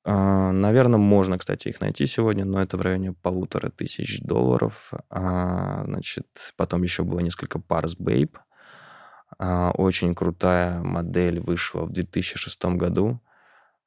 А, 0.03 0.51
Наверное, 0.51 0.97
можно, 0.99 1.37
кстати, 1.37 1.69
их 1.69 1.79
найти 1.81 2.05
сегодня, 2.07 2.43
но 2.43 2.61
это 2.61 2.77
в 2.77 2.81
районе 2.81 3.13
полутора 3.13 3.69
тысяч 3.69 4.19
долларов. 4.21 4.91
Значит, 5.09 6.27
потом 6.57 6.83
еще 6.83 7.03
было 7.03 7.19
несколько 7.19 7.59
пар 7.59 7.87
с 7.87 7.95
Babe– 7.95 8.35
а, 9.37 9.71
очень 9.71 10.13
крутая 10.13 10.81
модель 10.81 11.39
вышла 11.39 11.85
в 11.85 11.91
2006 11.91 12.65
году. 12.75 13.19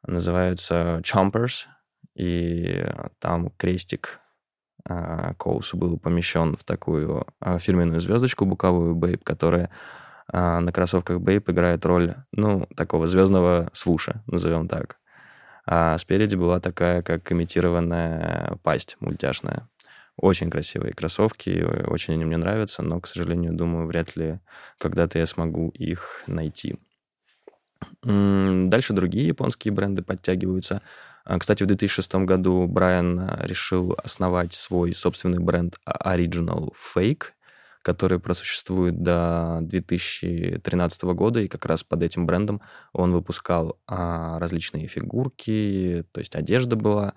Называется 0.07 1.01
Chompers. 1.05 1.67
И 2.15 2.85
там 3.19 3.51
крестик 3.57 4.21
Коусу 4.87 5.77
был 5.77 5.99
помещен 5.99 6.57
в 6.57 6.65
такую 6.65 7.27
а, 7.41 7.59
фирменную 7.59 8.01
звездочку 8.01 8.45
боковую 8.45 8.95
Babe, 8.95 9.21
которая 9.23 9.71
а, 10.31 10.61
на 10.61 10.73
кроссовках 10.73 11.21
Babe 11.21 11.51
играет 11.51 11.87
роль, 11.87 12.17
ну, 12.33 12.67
такого 12.77 13.07
звездного 13.07 13.71
свуша, 13.73 14.23
назовем 14.27 14.69
так. 14.69 14.99
А 15.67 15.97
спереди 15.97 16.37
была 16.37 16.61
такая, 16.61 17.03
как 17.03 17.33
имитированная 17.33 18.59
пасть 18.63 18.97
мультяшная. 19.01 19.69
Очень 20.17 20.51
красивые 20.51 20.93
кроссовки, 20.93 21.65
очень 21.87 22.15
они 22.15 22.25
мне 22.25 22.37
нравятся, 22.37 22.83
но, 22.83 23.01
к 23.01 23.07
сожалению, 23.07 23.55
думаю, 23.55 23.87
вряд 23.87 24.15
ли 24.17 24.39
когда-то 24.79 25.19
я 25.19 25.27
смогу 25.27 25.71
их 25.71 26.23
найти. 26.27 26.79
Дальше 28.03 28.93
другие 28.93 29.27
японские 29.27 29.73
бренды 29.73 30.03
подтягиваются. 30.03 30.83
А, 31.25 31.39
кстати, 31.39 31.63
в 31.63 31.67
2006 31.67 32.15
году 32.17 32.67
Брайан 32.67 33.19
а, 33.19 33.47
решил 33.47 33.97
основать 34.03 34.53
свой 34.53 34.95
собственный 34.95 35.39
бренд 35.39 35.79
Original 35.87 36.73
Fake, 36.95 37.29
который 37.83 38.19
просуществует 38.21 39.03
до 39.03 39.59
2013 39.63 41.03
года, 41.05 41.41
и 41.41 41.49
как 41.49 41.65
раз 41.65 41.83
под 41.83 42.03
этим 42.03 42.27
брендом 42.27 42.61
он 42.93 43.13
выпускал 43.13 43.79
а, 43.87 44.39
различные 44.39 44.87
фигурки, 44.87 46.05
то 46.13 46.21
есть 46.21 46.35
одежда 46.35 46.77
была, 46.77 47.15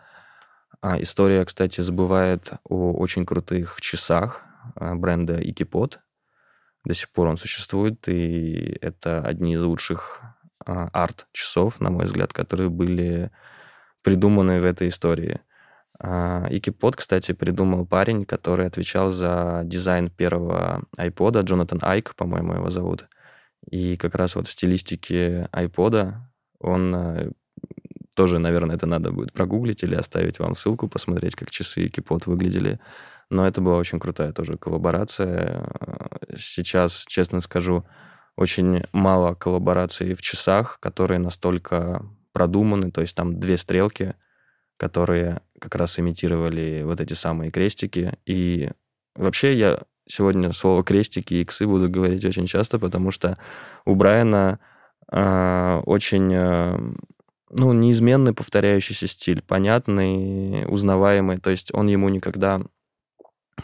история, 0.84 1.44
кстати, 1.44 1.82
забывает 1.82 2.54
о 2.64 2.94
очень 2.94 3.26
крутых 3.26 3.82
часах 3.82 4.44
бренда 4.76 5.42
Ikipod. 5.42 5.98
До 6.86 6.94
сих 6.94 7.10
пор 7.12 7.28
он 7.28 7.38
существует, 7.38 8.08
и 8.08 8.78
это 8.80 9.22
одни 9.22 9.56
из 9.56 9.64
лучших 9.64 10.22
арт-часов, 10.66 11.80
на 11.82 11.90
мой 11.90 12.06
взгляд, 12.06 12.32
которые 12.32 12.70
были 12.70 13.32
придуманы 14.08 14.62
в 14.62 14.66
этой 14.66 14.88
истории. 14.88 15.42
Ikipod, 16.02 16.94
кстати, 16.96 17.34
придумал 17.34 17.86
парень, 17.86 18.24
который 18.26 18.68
отвечал 18.68 19.10
за 19.10 19.64
дизайн 19.66 20.10
первого 20.10 20.84
iPod, 20.98 21.42
Джонатан 21.42 21.80
Айк, 21.82 22.16
по-моему, 22.16 22.54
его 22.54 22.70
зовут. 22.70 23.08
И 23.70 23.98
как 23.98 24.16
раз 24.16 24.36
вот 24.36 24.48
в 24.48 24.52
стилистике 24.52 25.50
iPod 25.52 26.14
он 26.60 27.34
тоже, 28.16 28.40
наверное, 28.40 28.76
это 28.78 28.88
надо 28.88 29.12
будет 29.12 29.34
прогуглить 29.34 29.84
или 29.84 29.96
оставить 29.96 30.40
вам 30.40 30.56
ссылку, 30.56 30.88
посмотреть, 30.88 31.36
как 31.36 31.52
часы 31.52 31.82
и 31.86 31.90
кипот 31.90 32.28
выглядели. 32.28 32.80
Но 33.30 33.46
это 33.46 33.60
была 33.60 33.78
очень 33.78 34.00
крутая 34.00 34.32
тоже 34.32 34.58
коллаборация. 34.58 35.70
Сейчас, 36.38 37.04
честно 37.08 37.42
скажу, 37.42 37.84
очень 38.38 38.84
мало 38.94 39.34
коллабораций 39.34 40.14
в 40.14 40.22
часах, 40.22 40.80
которые 40.80 41.20
настолько 41.20 42.06
продуманы. 42.38 42.92
То 42.92 43.02
есть 43.02 43.16
там 43.16 43.40
две 43.40 43.58
стрелки, 43.58 44.14
которые 44.78 45.42
как 45.60 45.74
раз 45.74 46.00
имитировали 46.00 46.84
вот 46.86 47.02
эти 47.02 47.14
самые 47.14 47.50
крестики. 47.50 48.14
И 48.28 48.70
вообще 49.16 49.56
я 49.56 49.80
сегодня 50.08 50.52
слово 50.52 50.84
крестики 50.84 51.34
и 51.34 51.42
иксы 51.42 51.66
буду 51.66 51.90
говорить 51.90 52.24
очень 52.26 52.46
часто, 52.46 52.78
потому 52.78 53.10
что 53.10 53.40
у 53.86 53.96
Брайана 53.96 54.60
э, 55.12 55.82
очень 55.84 56.32
э, 56.32 56.78
ну, 57.50 57.74
неизменный 57.74 58.34
повторяющийся 58.34 59.08
стиль, 59.08 59.42
понятный, 59.42 60.68
узнаваемый. 60.68 61.40
То 61.40 61.50
есть 61.50 61.74
он 61.74 61.88
ему 61.88 62.08
никогда 62.10 62.62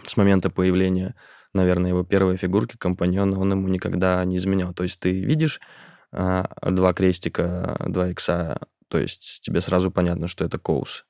с 0.03 0.17
момента 0.17 0.49
появления, 0.49 1.13
наверное, 1.53 1.91
его 1.91 2.03
первой 2.03 2.37
фигурки, 2.37 2.75
компаньона, 2.75 3.39
он 3.39 3.51
ему 3.51 3.67
никогда 3.67 4.25
не 4.25 4.37
изменял. 4.37 4.73
То 4.73 4.81
есть 4.81 4.99
ты 4.99 5.11
видишь 5.11 5.61
два 6.13 6.93
крестика, 6.93 7.83
два 7.87 8.09
икса, 8.09 8.59
то 8.87 8.97
есть 8.99 9.39
тебе 9.41 9.61
сразу 9.61 9.91
понятно, 9.91 10.27
что 10.27 10.45
это 10.45 10.59
Коус. 10.59 11.05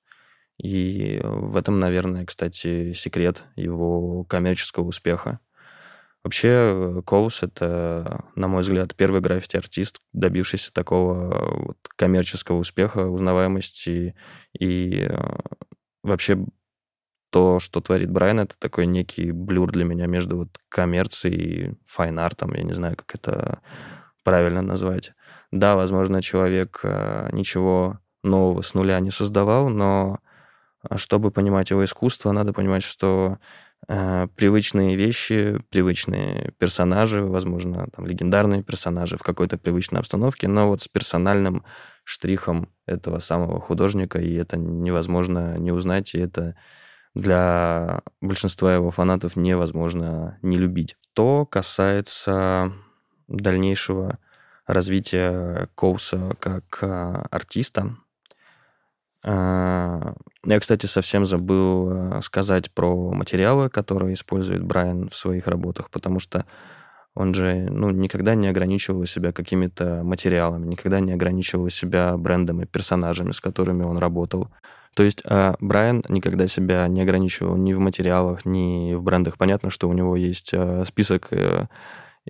И 0.57 1.19
в 1.23 1.57
этом, 1.57 1.79
наверное, 1.79 2.25
кстати, 2.25 2.93
секрет 2.93 3.43
его 3.55 4.23
коммерческого 4.23 4.85
успеха. 4.85 5.39
Вообще, 6.23 7.01
Коус— 7.05 7.43
это, 7.43 8.23
на 8.35 8.47
мой 8.47 8.61
взгляд, 8.61 8.95
первый 8.95 9.19
граффити-артист, 9.19 9.99
добившийся 10.13 10.71
такого 10.71 11.65
вот 11.65 11.77
коммерческого 11.97 12.59
успеха, 12.59 13.07
узнаваемости. 13.07 14.15
И 14.57 15.07
э, 15.09 15.37
вообще 16.01 16.45
то, 17.29 17.59
что 17.59 17.81
творит 17.81 18.09
Брайан, 18.09 18.39
это 18.39 18.57
такой 18.57 18.85
некий 18.85 19.31
блюр 19.31 19.71
для 19.71 19.83
меня 19.83 20.05
между 20.05 20.37
вот 20.37 20.49
коммерцией 20.69 21.71
и 21.71 21.73
файн-артом, 21.83 22.53
я 22.53 22.63
не 22.63 22.73
знаю, 22.73 22.95
как 22.95 23.15
это 23.15 23.59
правильно 24.23 24.61
назвать. 24.61 25.13
Да, 25.51 25.75
возможно, 25.75 26.21
человек 26.21 26.79
э, 26.83 27.29
ничего 27.31 27.99
нового 28.23 28.61
с 28.61 28.73
нуля 28.73 28.99
не 28.99 29.11
создавал, 29.11 29.69
но 29.69 30.19
э, 30.89 30.97
чтобы 30.97 31.31
понимать 31.31 31.71
его 31.71 31.83
искусство, 31.83 32.31
надо 32.31 32.53
понимать, 32.53 32.83
что 32.83 33.37
Э, 33.87 34.27
привычные 34.35 34.95
вещи, 34.95 35.59
привычные 35.69 36.53
персонажи, 36.57 37.21
возможно, 37.23 37.87
там, 37.93 38.05
легендарные 38.05 38.63
персонажи 38.63 39.17
в 39.17 39.23
какой-то 39.23 39.57
привычной 39.57 39.99
обстановке, 39.99 40.47
но 40.47 40.69
вот 40.69 40.81
с 40.81 40.87
персональным 40.87 41.65
штрихом 42.05 42.69
этого 42.85 43.19
самого 43.19 43.59
художника, 43.59 44.19
и 44.19 44.33
это 44.35 44.57
невозможно 44.57 45.57
не 45.57 45.71
узнать, 45.71 46.15
и 46.15 46.19
это 46.19 46.55
для 47.13 48.01
большинства 48.21 48.73
его 48.73 48.89
фанатов 48.89 49.35
невозможно 49.35 50.37
не 50.41 50.57
любить. 50.57 50.95
То 51.13 51.45
касается 51.45 52.73
дальнейшего 53.27 54.19
развития 54.65 55.67
Коуса 55.75 56.31
как 56.39 56.79
а, 56.81 57.25
артиста, 57.31 57.95
а, 59.25 60.15
я, 60.45 60.59
кстати, 60.59 60.85
совсем 60.85 61.23
забыл 61.23 61.89
э, 61.89 62.21
сказать 62.21 62.69
про 62.71 63.13
материалы, 63.13 63.69
которые 63.69 64.15
использует 64.15 64.63
Брайан 64.63 65.07
в 65.09 65.15
своих 65.15 65.47
работах, 65.47 65.89
потому 65.89 66.19
что 66.19 66.45
он 67.15 67.33
же 67.33 67.67
ну, 67.69 67.91
никогда 67.91 68.35
не 68.35 68.47
ограничивал 68.47 69.05
себя 69.05 69.31
какими-то 69.31 70.01
материалами, 70.03 70.67
никогда 70.67 70.99
не 70.99 71.13
ограничивал 71.13 71.69
себя 71.69 72.17
брендами, 72.17 72.65
персонажами, 72.65 73.31
с 73.31 73.39
которыми 73.39 73.83
он 73.83 73.97
работал. 73.97 74.49
То 74.93 75.03
есть 75.03 75.23
Брайан 75.59 76.03
никогда 76.09 76.47
себя 76.47 76.87
не 76.87 77.01
ограничивал 77.01 77.55
ни 77.55 77.73
в 77.73 77.79
материалах, 77.79 78.45
ни 78.45 78.93
в 78.93 79.03
брендах. 79.03 79.37
Понятно, 79.37 79.69
что 79.69 79.89
у 79.89 79.93
него 79.93 80.15
есть 80.15 80.53
список, 80.85 81.29
э, 81.31 81.67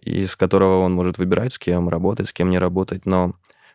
из 0.02 0.36
которого 0.36 0.84
он 0.84 0.94
может 0.94 1.18
выбирать, 1.18 1.54
с 1.54 1.60
кем 1.60 1.90
работать, 1.90 2.28
с 2.30 2.34
кем 2.34 2.50
не 2.50 2.60
работать, 2.60 3.06
но 3.06 3.34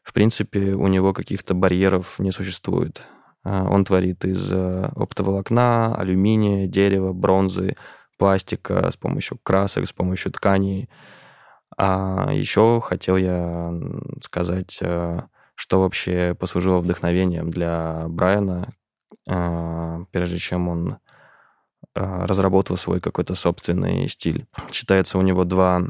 в 0.09 0.14
принципе, 0.14 0.72
у 0.72 0.87
него 0.87 1.12
каких-то 1.12 1.52
барьеров 1.52 2.18
не 2.18 2.31
существует. 2.31 3.02
А, 3.44 3.64
он 3.64 3.85
творит 3.85 4.24
из 4.24 4.50
э, 4.50 4.90
оптоволокна, 4.96 5.94
алюминия, 5.94 6.66
дерева, 6.66 7.12
бронзы, 7.12 7.76
пластика 8.16 8.90
с 8.90 8.96
помощью 8.96 9.38
красок, 9.42 9.87
с 9.87 9.92
помощью 9.92 10.33
тканей. 10.33 10.88
А 11.76 12.31
еще 12.33 12.81
хотел 12.81 13.18
я 13.18 13.72
сказать, 14.22 14.78
э, 14.81 15.20
что 15.54 15.81
вообще 15.81 16.35
послужило 16.35 16.78
вдохновением 16.78 17.50
для 17.50 18.07
Брайана, 18.09 18.72
э, 19.28 20.04
прежде 20.11 20.38
чем 20.38 20.68
он 20.68 20.98
разработал 21.94 22.76
свой 22.76 23.00
какой-то 23.00 23.35
собственный 23.35 24.09
стиль. 24.09 24.46
Считается, 24.70 25.18
у 25.18 25.22
него 25.22 25.44
два 25.44 25.83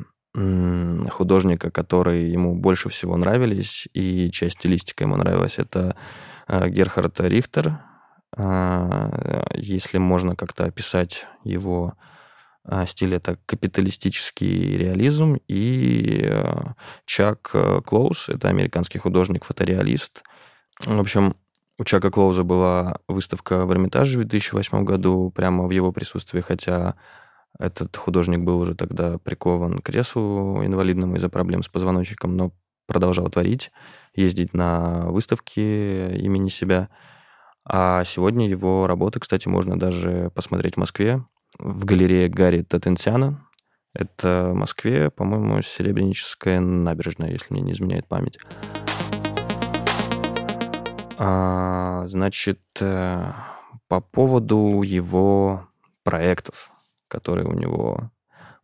художника, 1.11 1.71
которые 1.71 2.33
ему 2.33 2.55
больше 2.55 2.89
всего 2.89 3.17
нравились, 3.17 3.89
и 3.93 4.31
чья 4.31 4.51
стилистика 4.51 5.05
ему 5.05 5.17
нравилась. 5.17 5.59
Это 5.59 5.97
э, 6.47 6.69
Герхард 6.69 7.21
Рихтер. 7.21 7.81
А, 8.37 9.47
если 9.55 9.99
можно 9.99 10.37
как-то 10.37 10.65
описать 10.67 11.27
его 11.45 11.95
а, 12.65 12.85
стиль 12.85 13.15
это 13.15 13.39
капиталистический 13.47 14.77
реализм, 14.77 15.39
и 15.49 16.21
э, 16.25 16.55
Чак 17.07 17.51
э, 17.55 17.81
Клоуз, 17.85 18.29
это 18.29 18.49
американский 18.49 18.99
художник, 18.99 19.45
фотореалист. 19.45 20.23
В 20.85 21.01
общем, 21.01 21.35
у 21.79 21.85
Чака 21.85 22.11
Клоуза 22.11 22.43
была 22.43 22.99
выставка 23.09 23.65
в 23.65 23.73
Эрмитаже 23.73 24.19
в 24.19 24.25
2008 24.25 24.85
году, 24.85 25.33
прямо 25.35 25.67
в 25.67 25.71
его 25.71 25.93
присутствии, 25.93 26.41
хотя 26.41 26.97
этот 27.59 27.97
художник 27.97 28.41
был 28.41 28.61
уже 28.61 28.75
тогда 28.75 29.19
прикован 29.19 29.79
к 29.79 29.87
креслу 29.87 30.65
инвалидному 30.65 31.17
из-за 31.17 31.29
проблем 31.29 31.63
с 31.63 31.69
позвоночником, 31.69 32.37
но 32.37 32.53
продолжал 32.87 33.29
творить, 33.29 33.71
ездить 34.15 34.55
на 34.55 35.07
выставки 35.11 35.61
имени 35.61 36.49
себя. 36.49 36.89
А 37.65 38.05
сегодня 38.05 38.49
его 38.49 38.87
работы, 38.87 39.21
кстати, 39.21 39.47
можно 39.49 39.79
даже 39.79 40.31
посмотреть 40.35 40.75
в 40.75 40.79
Москве 40.79 41.23
в 41.59 41.85
галерее 41.85 42.29
Гарри 42.29 42.63
Татенсяна. 42.63 43.45
Это 43.95 44.51
в 44.53 44.55
Москве, 44.55 45.11
по-моему, 45.11 45.61
Серебряническая 45.63 46.61
набережная, 46.61 47.31
если 47.31 47.53
мне 47.53 47.63
не 47.63 47.73
изменяет 47.73 48.07
память. 48.07 48.39
А, 51.19 52.07
значит, 52.07 52.61
э, 52.81 53.33
по 53.89 54.01
поводу 54.01 54.83
его 54.83 55.67
проектов, 56.05 56.71
которые 57.09 57.47
у 57.47 57.53
него 57.53 58.11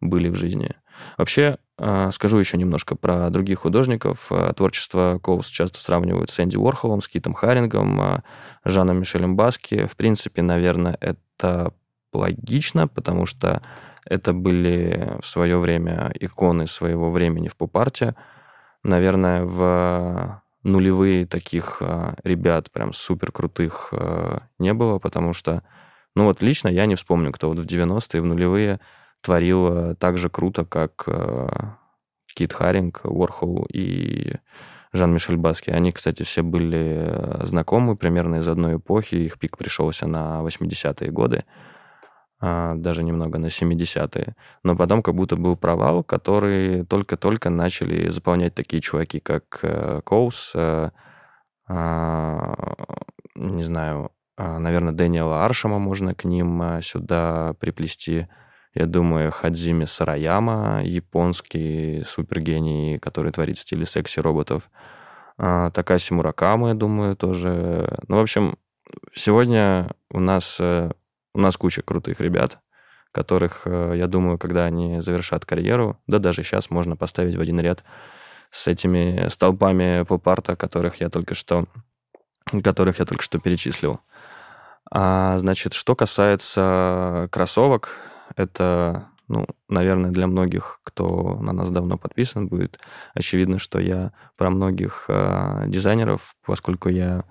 были 0.00 0.28
в 0.28 0.34
жизни. 0.34 0.70
Вообще, 1.18 1.58
э, 1.78 2.10
скажу 2.12 2.38
еще 2.38 2.56
немножко 2.56 2.94
про 2.94 3.30
других 3.30 3.60
художников. 3.60 4.26
Э, 4.30 4.52
творчество 4.56 5.18
Коус 5.22 5.46
часто 5.48 5.80
сравнивают 5.80 6.30
с 6.30 6.38
Энди 6.40 6.56
Уорхолом, 6.56 7.00
с 7.00 7.08
Китом 7.08 7.34
Харингом, 7.34 8.22
Жаном 8.64 9.00
Мишелем 9.00 9.36
Баски. 9.36 9.86
В 9.86 9.96
принципе, 9.96 10.42
наверное, 10.42 10.96
это 11.00 11.72
логично, 12.12 12.86
потому 12.86 13.26
что 13.26 13.62
это 14.04 14.32
были 14.32 15.16
в 15.20 15.26
свое 15.26 15.58
время 15.58 16.12
иконы 16.18 16.66
своего 16.66 17.10
времени 17.10 17.48
в 17.48 17.56
поп-арте. 17.56 18.14
Наверное, 18.82 19.44
в 19.44 20.42
нулевые 20.62 21.26
таких 21.26 21.78
а, 21.80 22.16
ребят 22.24 22.70
прям 22.70 22.92
супер 22.92 23.32
крутых 23.32 23.90
а, 23.92 24.42
не 24.58 24.74
было, 24.74 24.98
потому 24.98 25.32
что, 25.32 25.62
ну 26.14 26.24
вот 26.24 26.42
лично 26.42 26.68
я 26.68 26.86
не 26.86 26.94
вспомню, 26.94 27.32
кто 27.32 27.48
вот 27.48 27.58
в 27.58 27.66
90-е, 27.66 28.20
в 28.20 28.24
нулевые 28.24 28.80
творил 29.20 29.66
а, 29.66 29.94
так 29.94 30.18
же 30.18 30.28
круто, 30.28 30.64
как 30.64 31.08
Кит 32.34 32.52
Харинг, 32.52 33.00
Уорхол 33.04 33.66
и 33.72 34.34
Жан-Мишель 34.92 35.36
Баски. 35.36 35.70
Они, 35.70 35.92
кстати, 35.92 36.22
все 36.22 36.42
были 36.42 37.44
знакомы 37.44 37.96
примерно 37.96 38.36
из 38.36 38.48
одной 38.48 38.76
эпохи. 38.76 39.14
Их 39.16 39.38
пик 39.38 39.56
пришелся 39.56 40.06
на 40.06 40.40
80-е 40.42 41.10
годы. 41.10 41.44
А, 42.40 42.74
даже 42.74 43.02
немного 43.02 43.38
на 43.38 43.46
70-е. 43.46 44.34
Но 44.62 44.76
потом 44.76 45.02
как 45.02 45.14
будто 45.14 45.36
был 45.36 45.56
провал, 45.56 46.04
который 46.04 46.84
только-только 46.84 47.48
начали 47.48 48.08
заполнять 48.10 48.54
такие 48.54 48.82
чуваки, 48.82 49.18
как 49.18 49.60
э, 49.62 50.02
Коус, 50.04 50.52
э, 50.54 50.90
а, 51.68 52.54
не 53.34 53.62
знаю, 53.62 54.10
наверное, 54.36 54.92
Дэниела 54.92 55.44
Аршама 55.44 55.78
можно 55.78 56.14
к 56.14 56.24
ним 56.24 56.80
сюда 56.82 57.54
приплести. 57.60 58.28
Я 58.74 58.86
думаю, 58.86 59.30
Хадзими 59.30 59.84
Сараяма, 59.84 60.82
японский 60.84 62.02
супергений, 62.04 62.98
который 62.98 63.30
творит 63.30 63.56
в 63.56 63.60
стиле 63.60 63.84
секси-роботов. 63.84 64.68
Такаси 65.36 66.12
Муракама, 66.12 66.68
я 66.68 66.74
думаю, 66.74 67.16
тоже. 67.16 67.98
Ну, 68.08 68.16
в 68.16 68.20
общем, 68.20 68.56
сегодня 69.14 69.90
у 70.10 70.20
нас 70.20 70.58
э, 70.60 70.90
у 71.34 71.40
нас 71.40 71.56
куча 71.56 71.82
крутых 71.82 72.20
ребят, 72.20 72.60
которых, 73.12 73.62
э, 73.64 73.94
я 73.96 74.06
думаю, 74.06 74.38
когда 74.38 74.64
они 74.64 75.00
завершат 75.00 75.44
карьеру, 75.44 75.98
да 76.06 76.18
даже 76.18 76.42
сейчас 76.42 76.70
можно 76.70 76.96
поставить 76.96 77.36
в 77.36 77.40
один 77.40 77.60
ряд 77.60 77.84
с 78.50 78.68
этими 78.68 79.26
столпами 79.28 80.04
поп-арта, 80.04 80.54
которых 80.54 81.00
я 81.00 81.10
только 81.10 81.34
что, 81.34 81.66
которых 82.62 83.00
я 83.00 83.04
только 83.04 83.24
что 83.24 83.38
перечислил. 83.38 84.00
А, 84.90 85.38
значит, 85.38 85.72
что 85.72 85.96
касается 85.96 87.28
кроссовок, 87.32 87.90
это, 88.36 89.08
ну, 89.28 89.46
наверное, 89.68 90.10
для 90.10 90.26
многих, 90.26 90.80
кто 90.84 91.38
на 91.40 91.52
нас 91.52 91.70
давно 91.70 91.98
подписан, 91.98 92.48
будет 92.48 92.78
очевидно, 93.14 93.58
что 93.58 93.78
я 93.78 94.12
про 94.36 94.50
многих 94.50 95.06
э, 95.08 95.64
дизайнеров, 95.66 96.34
поскольку 96.44 96.88
я 96.88 97.24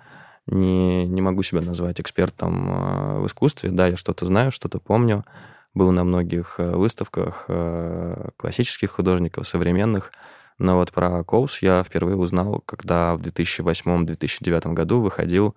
не, 0.48 1.06
не 1.06 1.22
могу 1.22 1.44
себя 1.44 1.62
назвать 1.62 2.02
экспертом 2.02 2.70
э, 2.70 3.20
в 3.20 3.28
искусстве. 3.28 3.70
Да, 3.72 3.88
я 3.88 3.98
что-то 3.98 4.26
знаю, 4.26 4.52
что-то 4.52 4.80
помню. 4.80 5.26
Был 5.74 5.92
на 5.92 6.04
многих 6.04 6.56
э, 6.58 6.76
выставках 6.76 7.46
э, 7.48 8.30
классических 8.38 8.92
художников, 8.92 9.48
современных. 9.48 10.12
Но 10.60 10.76
вот 10.76 10.92
про 10.92 11.24
Коус 11.24 11.62
я 11.62 11.84
впервые 11.84 12.16
узнал, 12.16 12.62
когда 12.66 13.16
в 13.16 13.22
2008-2009 13.22 14.74
году 14.74 15.02
выходил 15.02 15.56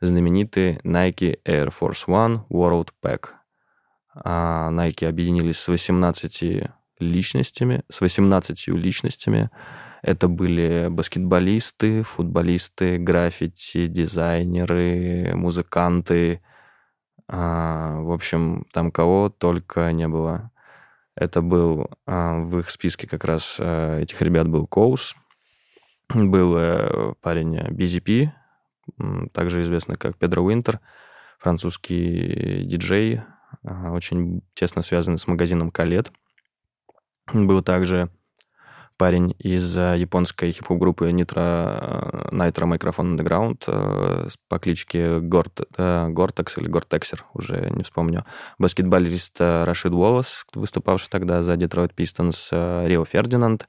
знаменитый 0.00 0.78
Nike 0.84 1.40
Air 1.44 1.72
Force 1.78 2.06
One 2.06 2.46
World 2.48 2.90
Pack. 3.02 3.28
А 4.14 4.70
Nike 4.70 5.06
объединились 5.06 5.58
с 5.58 5.68
18 5.68 6.70
личностями, 7.00 7.82
с 7.88 8.00
18 8.00 8.68
личностями, 8.68 9.50
это 10.02 10.28
были 10.28 10.88
баскетболисты, 10.88 12.02
футболисты, 12.02 12.98
граффити, 12.98 13.86
дизайнеры, 13.86 15.32
музыканты. 15.34 16.40
А, 17.26 18.00
в 18.00 18.12
общем, 18.12 18.64
там 18.72 18.90
кого 18.90 19.28
только 19.28 19.92
не 19.92 20.08
было. 20.08 20.50
Это 21.14 21.42
был 21.42 21.88
а, 22.06 22.38
в 22.38 22.60
их 22.60 22.70
списке 22.70 23.08
как 23.08 23.24
раз 23.24 23.56
а, 23.60 24.00
этих 24.00 24.22
ребят 24.22 24.48
был 24.48 24.66
Коус, 24.66 25.16
был 26.14 26.56
э, 26.56 27.14
парень 27.20 27.58
BZP, 27.58 28.30
также 29.32 29.62
известный 29.62 29.96
как 29.96 30.16
Педро 30.16 30.42
Уинтер, 30.42 30.80
французский 31.38 32.64
диджей, 32.64 33.22
очень 33.62 34.42
тесно 34.54 34.82
связанный 34.82 35.18
с 35.18 35.26
магазином 35.26 35.70
Калет. 35.70 36.12
Был 37.32 37.62
также 37.62 38.10
парень 38.98 39.34
из 39.38 39.78
э, 39.78 39.96
японской 39.96 40.50
хип-хоп-группы 40.50 41.08
Nitro, 41.10 41.36
э, 41.36 42.28
Nitro 42.32 42.66
Microphone 42.66 43.16
Underground 43.16 43.62
э, 43.66 44.28
по 44.48 44.58
кличке 44.58 45.20
Горт, 45.20 45.60
Гортекс 45.76 46.58
или 46.58 46.66
Гортексер, 46.66 47.24
уже 47.32 47.70
не 47.74 47.84
вспомню. 47.84 48.26
Баскетболист 48.58 49.40
Рашид 49.40 49.92
Уоллес, 49.92 50.44
выступавший 50.52 51.08
тогда 51.08 51.42
за 51.42 51.56
Детройт 51.56 51.94
Пистонс, 51.94 52.50
Рио 52.52 53.04
Фердинанд, 53.04 53.66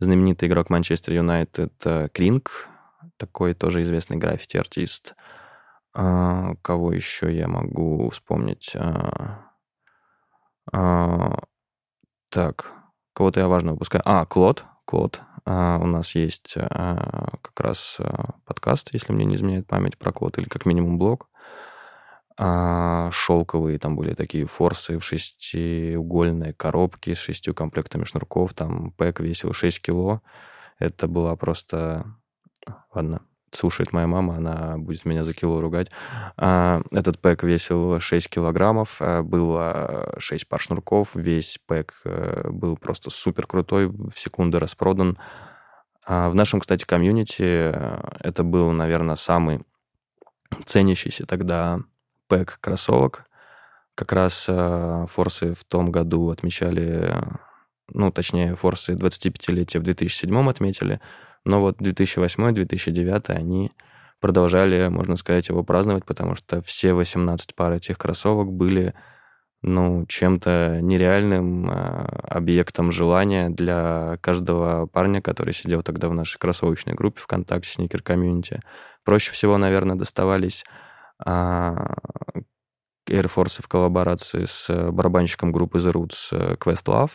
знаменитый 0.00 0.48
игрок 0.48 0.68
Манчестер 0.68 1.14
Юнайтед 1.14 1.72
Кринг, 2.12 2.68
такой 3.22 3.54
тоже 3.54 3.82
известный 3.82 4.16
граффити-артист. 4.16 5.14
Кого 5.92 6.92
еще 6.92 7.32
я 7.32 7.46
могу 7.46 8.10
вспомнить? 8.10 8.76
Так, 12.30 12.72
кого-то 13.12 13.40
я 13.40 13.46
важно 13.46 13.72
выпускаю. 13.72 14.02
А, 14.04 14.24
Клод, 14.24 14.64
код. 14.86 15.20
А, 15.44 15.78
у 15.78 15.86
нас 15.86 16.14
есть 16.14 16.54
а, 16.56 17.28
как 17.42 17.60
раз 17.60 17.98
а, 18.00 18.34
подкаст, 18.46 18.88
если 18.92 19.12
мне 19.12 19.24
не 19.24 19.34
изменяет 19.34 19.66
память, 19.66 19.98
про 19.98 20.12
код, 20.12 20.38
или 20.38 20.48
как 20.48 20.66
минимум 20.66 20.98
блог. 20.98 21.28
Шелковые 22.38 23.78
там 23.78 23.94
были 23.94 24.14
такие 24.14 24.46
форсы 24.46 24.98
в 24.98 25.04
шестиугольной 25.04 26.54
коробке 26.54 27.14
с 27.14 27.18
шестью 27.18 27.54
комплектами 27.54 28.04
шнурков. 28.04 28.54
Там 28.54 28.92
пэк 28.92 29.20
весил 29.20 29.52
6 29.52 29.82
кило. 29.82 30.22
Это 30.78 31.06
была 31.06 31.36
просто... 31.36 32.06
Ладно, 32.94 33.22
слушает 33.54 33.92
моя 33.92 34.06
мама, 34.06 34.36
она 34.36 34.78
будет 34.78 35.04
меня 35.04 35.24
за 35.24 35.34
кило 35.34 35.60
ругать. 35.60 35.90
А, 36.36 36.82
этот 36.90 37.20
пэк 37.20 37.42
весил 37.42 38.00
6 38.00 38.28
килограммов, 38.28 38.96
а, 39.00 39.22
было 39.22 40.14
6 40.18 40.48
пар 40.48 40.60
шнурков, 40.60 41.14
весь 41.14 41.58
пэк 41.66 41.94
э, 42.04 42.48
был 42.50 42.76
просто 42.76 43.10
супер 43.10 43.46
крутой, 43.46 43.88
в 43.88 44.14
секунду 44.16 44.58
распродан. 44.58 45.18
А 46.04 46.30
в 46.30 46.34
нашем, 46.34 46.60
кстати, 46.60 46.84
комьюнити 46.84 47.42
э, 47.42 48.00
это 48.20 48.42
был, 48.42 48.70
наверное, 48.72 49.16
самый 49.16 49.60
ценящийся 50.64 51.26
тогда 51.26 51.80
пэк 52.28 52.58
кроссовок. 52.60 53.26
Как 53.94 54.12
раз 54.12 54.46
э, 54.48 55.06
форсы 55.10 55.54
в 55.54 55.64
том 55.64 55.92
году 55.92 56.30
отмечали, 56.30 57.14
ну, 57.88 58.10
точнее, 58.10 58.54
форсы 58.56 58.94
25-летия 58.94 59.78
в 59.80 59.82
2007 59.82 60.48
отметили, 60.48 61.00
но 61.44 61.60
вот 61.60 61.80
2008-2009 61.80 63.30
они 63.30 63.72
продолжали, 64.20 64.88
можно 64.88 65.16
сказать, 65.16 65.48
его 65.48 65.64
праздновать, 65.64 66.04
потому 66.04 66.34
что 66.36 66.62
все 66.62 66.94
18 66.94 67.54
пар 67.54 67.72
этих 67.72 67.98
кроссовок 67.98 68.52
были 68.52 68.94
ну, 69.62 70.06
чем-то 70.06 70.80
нереальным 70.80 71.70
э, 71.70 71.74
объектом 72.28 72.90
желания 72.90 73.48
для 73.48 74.18
каждого 74.20 74.86
парня, 74.86 75.22
который 75.22 75.54
сидел 75.54 75.82
тогда 75.82 76.08
в 76.08 76.14
нашей 76.14 76.38
кроссовочной 76.38 76.94
группе 76.94 77.20
ВКонтакте, 77.20 77.68
Сникер 77.68 78.02
Комьюнити. 78.02 78.60
Проще 79.04 79.32
всего, 79.32 79.58
наверное, 79.58 79.96
доставались 79.96 80.64
э, 81.24 81.30
Air 81.30 81.76
Force 83.08 83.62
в 83.62 83.68
коллаборации 83.68 84.44
с 84.44 84.68
барабанщиком 84.90 85.52
группы 85.52 85.78
The 85.78 85.92
Roots 85.92 86.58
Questlove. 86.58 87.12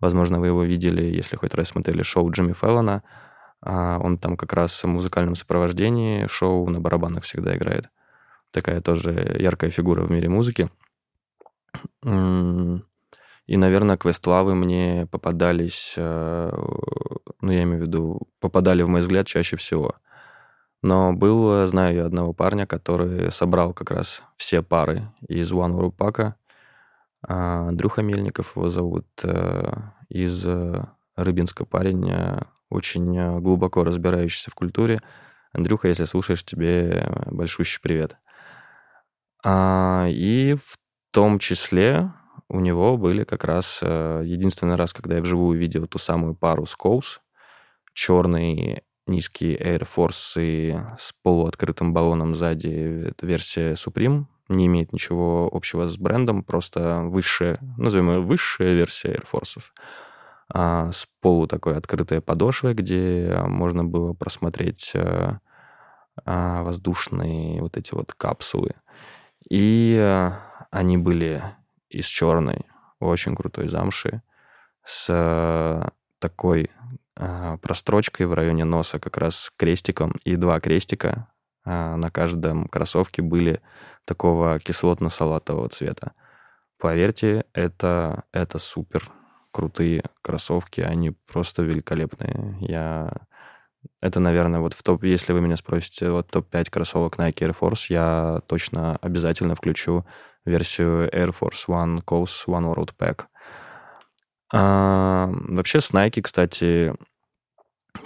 Возможно, 0.00 0.40
вы 0.40 0.48
его 0.48 0.62
видели, 0.64 1.02
если 1.02 1.36
хоть 1.36 1.54
раз 1.54 1.68
смотрели 1.68 2.02
шоу 2.02 2.30
Джимми 2.30 2.52
Феллона. 2.52 3.02
А, 3.68 3.98
он 3.98 4.16
там 4.16 4.38
как 4.38 4.54
раз 4.54 4.82
в 4.82 4.86
музыкальном 4.86 5.34
сопровождении 5.34 6.26
шоу 6.26 6.66
на 6.70 6.80
барабанах 6.80 7.24
всегда 7.24 7.54
играет. 7.54 7.90
Такая 8.50 8.80
тоже 8.80 9.36
яркая 9.38 9.70
фигура 9.70 10.00
в 10.04 10.10
мире 10.10 10.30
музыки. 10.30 10.70
И, 12.02 13.56
наверное, 13.56 13.98
квестлавы 13.98 14.54
мне 14.54 15.06
попадались, 15.10 15.94
э, 15.98 16.50
ну, 17.40 17.52
я 17.52 17.62
имею 17.62 17.80
в 17.80 17.82
виду, 17.82 18.20
попадали 18.40 18.82
в 18.82 18.88
мой 18.88 19.00
взгляд 19.00 19.26
чаще 19.26 19.56
всего. 19.56 19.94
Но 20.82 21.12
был, 21.12 21.66
знаю 21.66 21.94
я 21.94 22.06
одного 22.06 22.32
парня, 22.32 22.66
который 22.66 23.30
собрал 23.30 23.74
как 23.74 23.90
раз 23.90 24.22
все 24.36 24.62
пары 24.62 25.12
из 25.28 25.52
One 25.52 25.72
World 25.78 25.96
Pack. 25.96 26.34
А, 27.22 27.68
Андрюха 27.68 28.02
Мельников 28.02 28.56
его 28.56 28.68
зовут, 28.68 29.06
э, 29.24 29.72
из 30.08 30.46
э, 30.46 30.84
Рыбинска 31.16 31.64
парень, 31.66 32.10
очень 32.70 33.40
глубоко 33.40 33.84
разбирающийся 33.84 34.50
в 34.50 34.54
культуре. 34.54 35.00
Андрюха, 35.52 35.88
если 35.88 36.04
слушаешь, 36.04 36.44
тебе 36.44 37.10
большущий 37.26 37.80
привет. 37.80 38.16
А, 39.44 40.06
и 40.08 40.54
в 40.54 40.76
том 41.12 41.38
числе 41.38 42.12
у 42.48 42.60
него 42.60 42.96
были 42.96 43.24
как 43.24 43.44
раз 43.44 43.80
э, 43.82 44.22
единственный 44.24 44.76
раз, 44.76 44.92
когда 44.92 45.16
я 45.16 45.22
вживую 45.22 45.58
видел 45.58 45.86
ту 45.86 45.98
самую 45.98 46.34
пару 46.34 46.66
Скоус, 46.66 47.20
черный 47.92 48.82
низкий 49.06 49.54
Air 49.54 49.86
Force 49.86 50.40
и 50.40 50.76
с 50.98 51.12
полуоткрытым 51.22 51.92
баллоном 51.92 52.34
сзади. 52.34 53.08
Это 53.08 53.26
версия 53.26 53.72
Supreme, 53.72 54.24
не 54.48 54.66
имеет 54.66 54.92
ничего 54.92 55.48
общего 55.52 55.88
с 55.88 55.98
брендом, 55.98 56.42
просто 56.42 57.02
высшая, 57.02 57.58
назовем 57.76 58.10
ее 58.10 58.20
высшая 58.20 58.74
версия 58.74 59.08
Air 59.08 59.26
Force. 59.30 59.60
А, 60.52 60.90
с 60.90 61.06
полу 61.20 61.46
такой 61.46 61.76
открытой 61.76 62.20
подошвой, 62.20 62.74
где 62.74 63.38
можно 63.46 63.84
было 63.84 64.14
просмотреть 64.14 64.92
а, 64.94 65.40
а, 66.24 66.62
воздушные 66.62 67.60
вот 67.60 67.76
эти 67.76 67.94
вот 67.94 68.14
капсулы. 68.14 68.74
И 69.48 69.96
а, 70.00 70.66
они 70.70 70.96
были 70.96 71.42
из 71.90 72.06
черной, 72.06 72.66
очень 73.00 73.36
крутой 73.36 73.68
замши, 73.68 74.22
с 74.84 75.06
э, 75.10 75.88
такой 76.18 76.70
э, 77.16 77.58
прострочкой 77.60 78.26
в 78.26 78.32
районе 78.32 78.64
носа, 78.64 78.98
как 78.98 79.16
раз 79.18 79.52
крестиком, 79.56 80.12
и 80.24 80.36
два 80.36 80.60
крестика 80.60 81.28
э, 81.64 81.94
на 81.96 82.10
каждом 82.10 82.66
кроссовке 82.68 83.22
были 83.22 83.60
такого 84.04 84.58
кислотно-салатового 84.58 85.68
цвета. 85.68 86.12
Поверьте, 86.78 87.44
это, 87.52 88.24
это 88.32 88.58
супер 88.58 89.10
крутые 89.52 90.04
кроссовки, 90.22 90.80
они 90.80 91.12
просто 91.26 91.62
великолепные. 91.62 92.56
Я 92.60 93.12
это, 94.00 94.20
наверное, 94.20 94.60
вот 94.60 94.74
в 94.74 94.82
топ, 94.82 95.04
если 95.04 95.32
вы 95.32 95.40
меня 95.40 95.56
спросите, 95.56 96.10
вот 96.10 96.30
топ-5 96.30 96.70
кроссовок 96.70 97.16
Nike 97.18 97.48
Air 97.48 97.56
Force, 97.58 97.86
я 97.88 98.40
точно 98.46 98.96
обязательно 98.96 99.54
включу 99.54 100.04
версию 100.44 101.08
Air 101.10 101.34
Force 101.38 101.66
One 101.68 102.04
Coast 102.04 102.46
One 102.46 102.72
World 102.72 102.92
Pack. 102.98 103.24
А, 104.52 105.28
вообще 105.30 105.80
с 105.80 105.92
Nike, 105.92 106.22
кстати, 106.22 106.94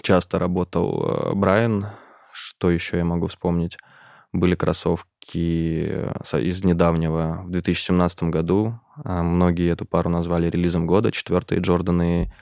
часто 0.02 0.38
работал 0.38 1.04
э, 1.04 1.34
Брайан. 1.34 1.86
Что 2.32 2.70
еще 2.70 2.96
я 2.96 3.04
могу 3.04 3.28
вспомнить? 3.28 3.76
Были 4.32 4.54
кроссовки 4.54 5.86
э, 5.88 6.40
из 6.40 6.64
недавнего. 6.64 7.42
В 7.44 7.50
2017 7.50 8.24
году 8.24 8.80
многие 8.96 9.70
эту 9.70 9.84
пару 9.84 10.10
назвали 10.10 10.48
релизом 10.48 10.86
года. 10.86 11.12
Четвертые 11.12 11.60
Джорданы 11.60 12.32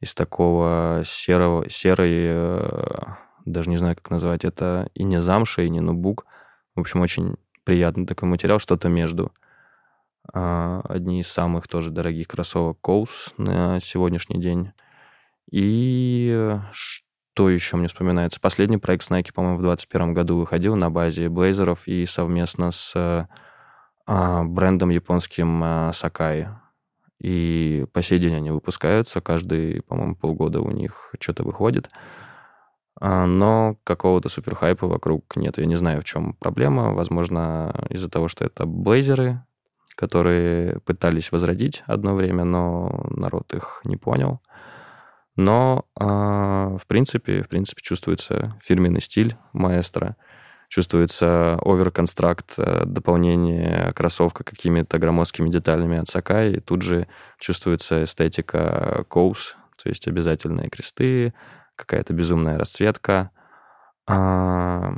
из 0.00 0.14
такого 0.14 1.02
серого, 1.04 1.68
серой, 1.70 2.12
э, 2.12 3.00
даже 3.44 3.70
не 3.70 3.76
знаю, 3.76 3.96
как 3.96 4.10
назвать 4.10 4.44
это, 4.44 4.90
и 4.94 5.04
не 5.04 5.20
замша, 5.20 5.62
и 5.62 5.70
не 5.70 5.80
нубук. 5.80 6.26
В 6.74 6.80
общем, 6.80 7.00
очень 7.00 7.36
приятный 7.64 8.06
такой 8.06 8.28
материал, 8.28 8.58
что-то 8.58 8.88
между. 8.88 9.32
А, 10.32 10.82
одни 10.88 11.20
из 11.20 11.28
самых 11.28 11.68
тоже 11.68 11.90
дорогих 11.90 12.28
кроссовок 12.28 12.80
Коус 12.80 13.32
на 13.38 13.80
сегодняшний 13.80 14.40
день. 14.40 14.72
И 15.50 16.58
что 16.72 17.48
еще 17.48 17.76
мне 17.76 17.88
вспоминается? 17.88 18.40
Последний 18.40 18.78
проект 18.78 19.04
с 19.04 19.10
Nike, 19.10 19.32
по-моему, 19.32 19.58
в 19.58 19.62
2021 19.62 20.14
году 20.14 20.38
выходил 20.38 20.76
на 20.76 20.90
базе 20.90 21.28
блейзеров 21.28 21.86
и 21.86 22.04
совместно 22.06 22.70
с 22.70 22.92
а, 22.96 23.28
брендом 24.06 24.90
японским 24.90 25.62
а, 25.62 25.90
Sakai. 25.90 26.48
И 27.18 27.86
по 27.92 28.02
сей 28.02 28.18
день 28.18 28.34
они 28.34 28.50
выпускаются, 28.50 29.20
каждый, 29.20 29.82
по-моему, 29.82 30.16
полгода 30.16 30.60
у 30.60 30.70
них 30.70 31.14
что-то 31.18 31.42
выходит. 31.42 31.90
А, 33.00 33.26
но 33.26 33.76
какого-то 33.84 34.28
суперхайпа 34.28 34.86
вокруг 34.86 35.36
нет. 35.36 35.58
Я 35.58 35.66
не 35.66 35.76
знаю, 35.76 36.02
в 36.02 36.04
чем 36.04 36.34
проблема. 36.34 36.92
Возможно, 36.92 37.74
из-за 37.90 38.10
того, 38.10 38.28
что 38.28 38.44
это 38.44 38.66
блейзеры, 38.66 39.42
которые 39.96 40.78
пытались 40.80 41.32
возродить 41.32 41.82
одно 41.86 42.14
время, 42.14 42.44
но 42.44 43.06
народ 43.10 43.54
их 43.54 43.80
не 43.84 43.96
понял. 43.96 44.40
Но, 45.36 45.84
в 45.96 46.82
принципе, 46.86 47.42
в 47.42 47.48
принципе, 47.48 47.82
чувствуется 47.82 48.58
фирменный 48.62 49.02
стиль 49.02 49.36
маэстро, 49.52 50.16
чувствуется 50.68 51.58
оверконстракт, 51.62 52.54
э, 52.58 52.84
дополнение 52.86 53.92
кроссовка 53.94 54.44
какими-то 54.44 54.98
громоздкими 54.98 55.48
деталями 55.48 55.98
от 55.98 56.08
Сакай, 56.08 56.52
и 56.52 56.60
тут 56.60 56.82
же 56.82 57.06
чувствуется 57.38 58.04
эстетика 58.04 59.04
Коус, 59.08 59.56
то 59.82 59.88
есть 59.88 60.08
обязательные 60.08 60.68
кресты, 60.68 61.34
какая-то 61.76 62.12
безумная 62.12 62.58
расцветка. 62.58 63.30
А, 64.08 64.94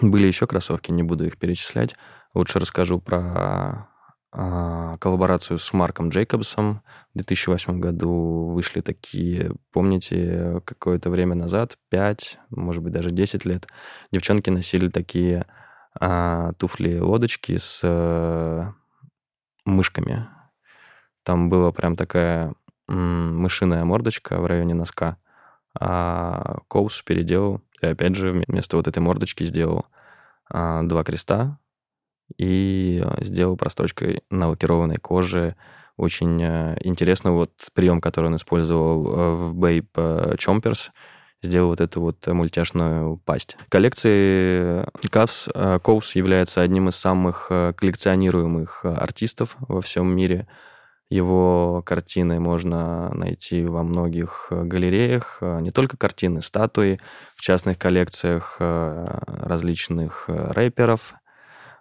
были 0.00 0.26
еще 0.26 0.46
кроссовки, 0.46 0.90
не 0.90 1.02
буду 1.02 1.26
их 1.26 1.38
перечислять. 1.38 1.94
Лучше 2.34 2.58
расскажу 2.58 3.00
про 3.00 3.88
коллаборацию 4.34 5.58
с 5.58 5.72
Марком 5.72 6.08
Джейкобсом. 6.08 6.82
В 7.14 7.18
2008 7.18 7.78
году 7.78 8.50
вышли 8.52 8.80
такие, 8.80 9.52
помните, 9.72 10.60
какое-то 10.64 11.10
время 11.10 11.36
назад, 11.36 11.78
5, 11.90 12.40
может 12.50 12.82
быть, 12.82 12.92
даже 12.92 13.10
10 13.10 13.44
лет, 13.44 13.68
девчонки 14.10 14.50
носили 14.50 14.88
такие 14.88 15.46
а, 16.00 16.52
туфли-лодочки 16.54 17.56
с 17.56 17.80
а, 17.84 18.72
мышками. 19.64 20.28
Там 21.22 21.48
была 21.48 21.70
прям 21.70 21.94
такая 21.94 22.54
м, 22.88 23.38
мышиная 23.38 23.84
мордочка 23.84 24.40
в 24.40 24.46
районе 24.46 24.74
носка, 24.74 25.16
а 25.78 26.58
Коус 26.68 27.02
переделал, 27.02 27.62
и 27.80 27.86
опять 27.86 28.16
же 28.16 28.44
вместо 28.46 28.76
вот 28.76 28.88
этой 28.88 28.98
мордочки 28.98 29.44
сделал 29.44 29.86
а, 30.50 30.82
два 30.82 31.04
креста, 31.04 31.58
и 32.36 33.02
а, 33.04 33.22
сделал 33.22 33.56
прострочкой 33.56 34.22
на 34.30 34.48
лакированной 34.48 34.96
коже. 34.96 35.56
Очень 35.96 36.42
а, 36.42 36.76
интересный 36.80 37.32
вот 37.32 37.52
прием, 37.74 38.00
который 38.00 38.26
он 38.26 38.36
использовал 38.36 39.06
а, 39.06 39.34
в 39.34 39.54
Babe 39.58 40.36
Chompers, 40.36 40.90
сделал 41.42 41.68
вот 41.68 41.80
эту 41.80 42.00
вот 42.00 42.26
мультяшную 42.26 43.18
пасть. 43.18 43.56
Коллекции 43.68 44.86
Кавс 45.10 45.48
Коус 45.82 46.16
является 46.16 46.62
одним 46.62 46.88
из 46.88 46.96
самых 46.96 47.48
коллекционируемых 47.48 48.84
артистов 48.84 49.56
во 49.60 49.82
всем 49.82 50.08
мире. 50.14 50.48
Его 51.10 51.82
картины 51.84 52.40
можно 52.40 53.10
найти 53.10 53.66
во 53.66 53.82
многих 53.82 54.46
галереях, 54.50 55.36
не 55.42 55.70
только 55.70 55.98
картины, 55.98 56.40
статуи 56.40 56.98
в 57.36 57.42
частных 57.42 57.78
коллекциях 57.78 58.56
различных 58.58 60.24
рэперов, 60.28 61.14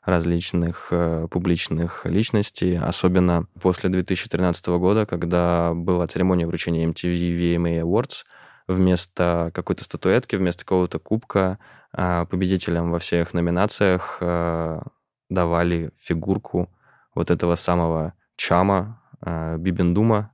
различных 0.06 0.88
э, 0.92 1.28
публичных 1.32 2.06
личностей, 2.06 2.76
особенно 2.76 3.48
после 3.62 3.90
2013 3.90 4.68
года, 4.68 5.06
когда 5.06 5.74
была 5.74 6.08
церемония 6.08 6.46
вручения 6.46 6.86
MTV 6.88 7.58
VMA 7.58 7.82
Awards, 7.82 8.26
вместо 8.68 9.52
какой-то 9.54 9.84
статуэтки, 9.84 10.36
вместо 10.36 10.64
какого-то 10.66 11.00
кубка 11.00 11.58
э, 11.96 12.26
победителям 12.30 12.92
во 12.92 13.00
всех 13.00 13.34
номинациях 13.34 14.18
э, 14.20 14.82
давали 15.30 15.92
фигурку 15.98 16.70
вот 17.16 17.32
этого 17.32 17.56
самого 17.56 18.14
Чама, 18.36 19.02
э, 19.26 19.58
Бибендума, 19.58 20.33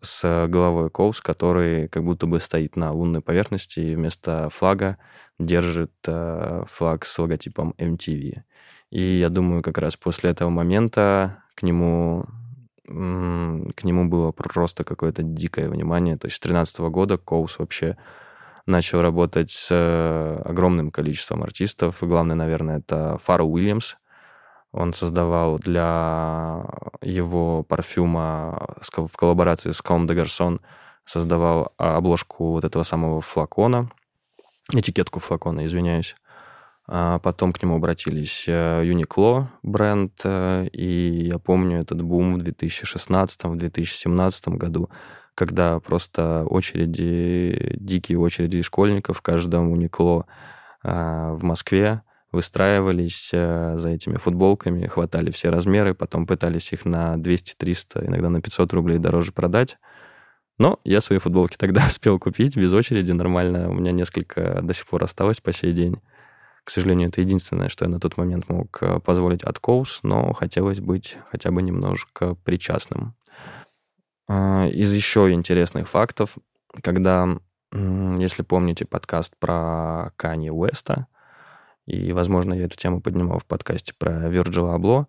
с 0.00 0.46
головой 0.48 0.90
Коус, 0.90 1.20
который 1.20 1.88
как 1.88 2.04
будто 2.04 2.26
бы 2.26 2.40
стоит 2.40 2.76
на 2.76 2.92
лунной 2.92 3.20
поверхности 3.20 3.80
и 3.80 3.94
вместо 3.94 4.48
флага 4.50 4.98
держит 5.38 5.92
э, 6.06 6.64
флаг 6.68 7.04
с 7.04 7.18
логотипом 7.18 7.74
MTV. 7.78 8.42
И 8.90 9.00
я 9.00 9.28
думаю, 9.28 9.62
как 9.62 9.78
раз 9.78 9.96
после 9.96 10.30
этого 10.30 10.50
момента 10.50 11.42
к 11.54 11.62
нему 11.62 12.26
к 12.88 13.84
нему 13.84 14.08
было 14.08 14.32
просто 14.32 14.82
какое-то 14.82 15.22
дикое 15.22 15.68
внимание. 15.68 16.16
То 16.16 16.26
есть 16.26 16.38
с 16.38 16.40
2013 16.40 16.78
года 16.90 17.18
Коус 17.18 17.58
вообще 17.58 17.98
начал 18.64 19.02
работать 19.02 19.50
с 19.50 20.40
огромным 20.44 20.90
количеством 20.90 21.42
артистов. 21.42 21.98
Главное, 22.00 22.34
наверное, 22.34 22.78
это 22.78 23.18
Фару 23.22 23.46
Уильямс, 23.46 23.96
Он 24.72 24.92
создавал 24.92 25.58
для 25.58 26.66
его 27.00 27.62
парфюма 27.62 28.76
в 28.82 29.16
коллаборации 29.16 29.70
с 29.70 29.80
Comme 29.80 30.06
de 30.06 30.14
Garçon 30.14 30.60
создавал 31.04 31.72
обложку 31.78 32.52
вот 32.52 32.64
этого 32.64 32.82
самого 32.82 33.22
флакона, 33.22 33.90
этикетку 34.74 35.20
флакона, 35.20 35.64
извиняюсь. 35.64 36.16
А 36.90 37.18
потом 37.18 37.52
к 37.52 37.62
нему 37.62 37.76
обратились 37.76 38.48
э, 38.48 38.82
Uniqlo 38.82 39.48
бренд, 39.62 40.18
э, 40.24 40.68
и 40.72 41.26
я 41.26 41.38
помню 41.38 41.80
этот 41.80 42.00
бум 42.00 42.38
в 42.38 42.42
2016-2017 42.42 44.56
году, 44.56 44.88
когда 45.34 45.80
просто 45.80 46.46
очереди, 46.48 47.76
дикие 47.78 48.18
очереди 48.18 48.62
школьников 48.62 49.18
в 49.18 49.22
каждом 49.22 49.74
Uniqlo 49.74 50.24
а, 50.82 51.34
в 51.34 51.44
Москве 51.44 52.00
выстраивались 52.38 53.30
э, 53.32 53.74
за 53.76 53.88
этими 53.88 54.16
футболками, 54.16 54.86
хватали 54.86 55.32
все 55.32 55.50
размеры, 55.50 55.92
потом 55.92 56.24
пытались 56.24 56.72
их 56.72 56.84
на 56.84 57.16
200-300, 57.16 58.06
иногда 58.06 58.28
на 58.30 58.40
500 58.40 58.72
рублей 58.74 58.98
дороже 58.98 59.32
продать. 59.32 59.76
Но 60.56 60.78
я 60.84 61.00
свои 61.00 61.18
футболки 61.18 61.56
тогда 61.56 61.84
успел 61.88 62.20
купить 62.20 62.56
без 62.56 62.72
очереди 62.72 63.10
нормально. 63.10 63.68
У 63.68 63.72
меня 63.72 63.90
несколько 63.90 64.60
до 64.62 64.72
сих 64.72 64.86
пор 64.86 65.02
осталось 65.02 65.40
по 65.40 65.52
сей 65.52 65.72
день. 65.72 65.96
К 66.62 66.70
сожалению, 66.70 67.08
это 67.08 67.20
единственное, 67.20 67.68
что 67.68 67.86
я 67.86 67.90
на 67.90 67.98
тот 67.98 68.16
момент 68.16 68.48
мог 68.48 68.78
э, 68.82 69.00
позволить 69.00 69.42
от 69.42 69.58
Коус, 69.58 69.98
но 70.04 70.32
хотелось 70.32 70.78
быть 70.78 71.18
хотя 71.32 71.50
бы 71.50 71.60
немножко 71.60 72.36
причастным. 72.44 73.16
А, 74.28 74.68
из 74.68 74.94
еще 74.94 75.32
интересных 75.32 75.88
фактов, 75.88 76.36
когда, 76.84 77.26
если 77.72 78.42
помните 78.44 78.84
подкаст 78.84 79.34
про 79.40 80.12
Канье 80.14 80.52
Уэста, 80.52 81.08
и, 81.88 82.12
возможно, 82.12 82.52
я 82.52 82.66
эту 82.66 82.76
тему 82.76 83.00
поднимал 83.00 83.38
в 83.38 83.46
подкасте 83.46 83.94
про 83.98 84.28
Вирджила 84.28 84.74
Абло, 84.74 85.08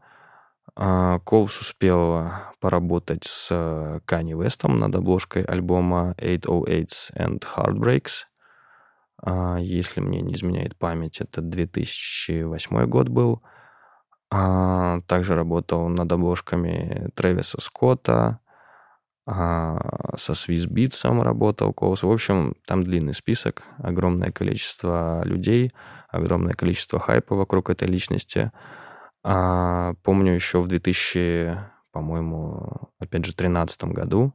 Коус 0.76 1.60
успел 1.60 2.30
поработать 2.62 3.26
с 3.26 4.02
Канье 4.06 4.38
Уэстом 4.38 4.78
над 4.78 4.96
обложкой 4.96 5.44
альбома 5.44 6.16
808 6.20 7.16
and 7.18 7.44
Heartbreaks. 7.44 8.26
А, 9.22 9.58
если 9.58 10.00
мне 10.00 10.22
не 10.22 10.34
изменяет 10.36 10.78
память, 10.78 11.20
это 11.20 11.42
2008 11.42 12.86
год 12.86 13.10
был. 13.10 13.42
А, 14.32 15.02
также 15.08 15.36
работал 15.36 15.90
над 15.90 16.10
обложками 16.12 17.10
Трэвиса 17.16 17.60
Скотта, 17.60 18.40
а, 19.26 20.16
со 20.18 20.34
Swiss 20.34 20.68
Beats 20.68 21.24
работал 21.24 21.74
Коус. 21.74 22.04
В 22.04 22.12
общем, 22.12 22.56
там 22.66 22.84
длинный 22.84 23.14
список, 23.14 23.64
огромное 23.78 24.32
количество 24.32 25.22
людей, 25.26 25.72
огромное 26.12 26.54
количество 26.54 27.00
хайпа 27.00 27.36
вокруг 27.36 27.70
этой 27.70 27.88
личности. 27.88 28.52
Помню 29.22 30.34
еще 30.34 30.62
в 30.62 30.68
2000, 30.68 31.58
по-моему, 31.92 32.92
опять 33.00 33.26
же, 33.26 33.34
2013 33.34 33.84
году 33.86 34.34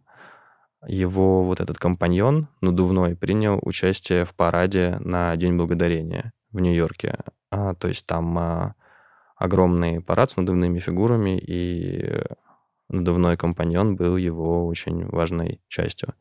его 0.86 1.44
вот 1.44 1.60
этот 1.60 1.78
компаньон 1.78 2.48
надувной 2.60 3.16
принял 3.16 3.58
участие 3.62 4.24
в 4.24 4.34
параде 4.34 4.98
на 5.00 5.36
День 5.36 5.56
Благодарения 5.56 6.32
в 6.52 6.60
Нью-Йорке. 6.60 7.18
А, 7.50 7.74
то 7.74 7.88
есть 7.88 8.06
там 8.06 8.38
а, 8.38 8.74
огромный 9.36 10.00
парад 10.00 10.30
с 10.30 10.36
надувными 10.36 10.78
фигурами, 10.78 11.38
и 11.38 12.22
надувной 12.88 13.36
компаньон 13.36 13.96
был 13.96 14.16
его 14.16 14.66
очень 14.66 15.06
важной 15.06 15.60
частью. 15.68 16.14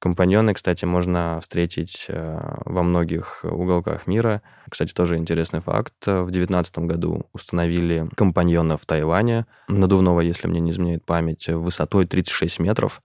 Компаньоны, 0.00 0.54
кстати, 0.54 0.84
можно 0.84 1.40
встретить 1.42 2.06
э, 2.08 2.38
во 2.64 2.82
многих 2.84 3.40
уголках 3.42 4.06
мира. 4.06 4.42
Кстати, 4.70 4.92
тоже 4.92 5.16
интересный 5.16 5.60
факт. 5.60 5.94
В 6.06 6.30
2019 6.30 6.78
году 6.80 7.26
установили 7.32 8.08
компаньона 8.16 8.76
в 8.76 8.86
Тайване, 8.86 9.46
надувного, 9.66 10.20
если 10.20 10.46
мне 10.46 10.60
не 10.60 10.70
изменяет 10.70 11.04
память, 11.04 11.48
высотой 11.48 12.06
36 12.06 12.60
метров. 12.60 13.02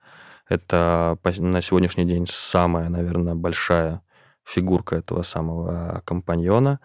Это 0.47 1.17
на 1.39 1.61
сегодняшний 1.61 2.05
день 2.05 2.27
самая, 2.27 2.89
наверное, 2.89 3.33
большая 3.33 4.01
фигурка 4.43 4.95
этого 4.97 5.23
самого 5.23 6.03
компаньона. 6.05 6.79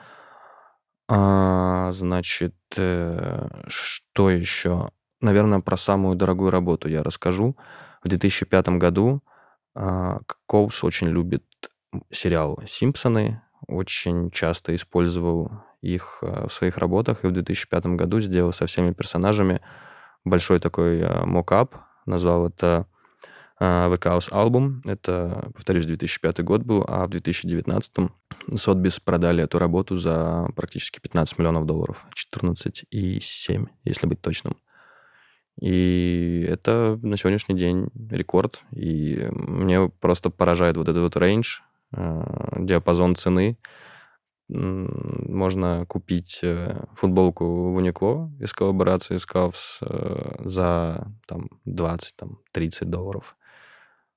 А, 1.11 1.92
значит, 1.92 2.55
э, 2.77 3.49
что 3.66 4.31
еще? 4.31 4.90
Наверное, 5.21 5.61
про 5.61 5.77
самую 5.77 6.16
дорогую 6.16 6.51
работу 6.51 6.88
я 6.88 7.03
расскажу. 7.03 7.57
В 8.03 8.09
2005 8.09 8.68
году 8.79 9.23
Коус 9.74 10.85
очень 10.85 11.09
любит 11.09 11.44
сериал 12.11 12.61
«Симпсоны», 12.66 13.42
очень 13.66 14.31
часто 14.31 14.74
использовал 14.74 15.50
их 15.83 16.18
а, 16.22 16.48
в 16.48 16.52
своих 16.52 16.78
работах, 16.78 17.24
и 17.24 17.28
в 17.28 17.33
2005 17.33 17.87
году 17.87 18.20
сделал 18.20 18.52
со 18.52 18.66
всеми 18.66 18.92
персонажами 18.92 19.61
большой 20.24 20.59
такой 20.59 21.02
а, 21.02 21.24
мокап, 21.24 21.76
назвал 22.07 22.46
это 22.46 22.87
The 23.61 23.98
Chaos 23.98 24.31
Album. 24.31 24.83
Это, 24.85 25.50
повторюсь, 25.52 25.87
2005 25.87 26.44
год 26.44 26.62
был, 26.62 26.85
а 26.87 27.07
в 27.07 27.11
2019 27.11 28.11
Сотбис 28.54 29.00
продали 29.00 29.42
эту 29.42 29.59
работу 29.59 29.96
за 29.96 30.48
практически 30.54 31.00
15 31.00 31.38
миллионов 31.38 31.66
долларов. 31.66 32.07
14,7, 32.33 33.66
если 33.85 34.07
быть 34.07 34.22
точным. 34.22 34.57
И 35.61 36.47
это 36.49 36.99
на 37.03 37.16
сегодняшний 37.16 37.57
день 37.57 37.88
рекорд. 38.11 38.62
И 38.71 39.29
мне 39.31 39.88
просто 39.88 40.31
поражает 40.31 40.77
вот 40.77 40.88
этот 40.88 41.03
вот 41.03 41.16
рейндж, 41.16 41.59
э, 41.92 42.23
диапазон 42.59 43.16
цены. 43.16 43.59
Можно 44.49 45.85
купить 45.87 46.40
э, 46.42 46.85
футболку 46.94 47.73
в 47.73 47.79
Uniqlo 47.79 48.31
из 48.40 48.53
коллаборации 48.53 49.16
с 49.16 49.27
Cavs 49.27 49.79
э, 49.83 50.37
за 50.44 51.09
там, 51.27 51.49
20-30 51.66 52.12
там, 52.16 52.38
долларов. 52.83 53.37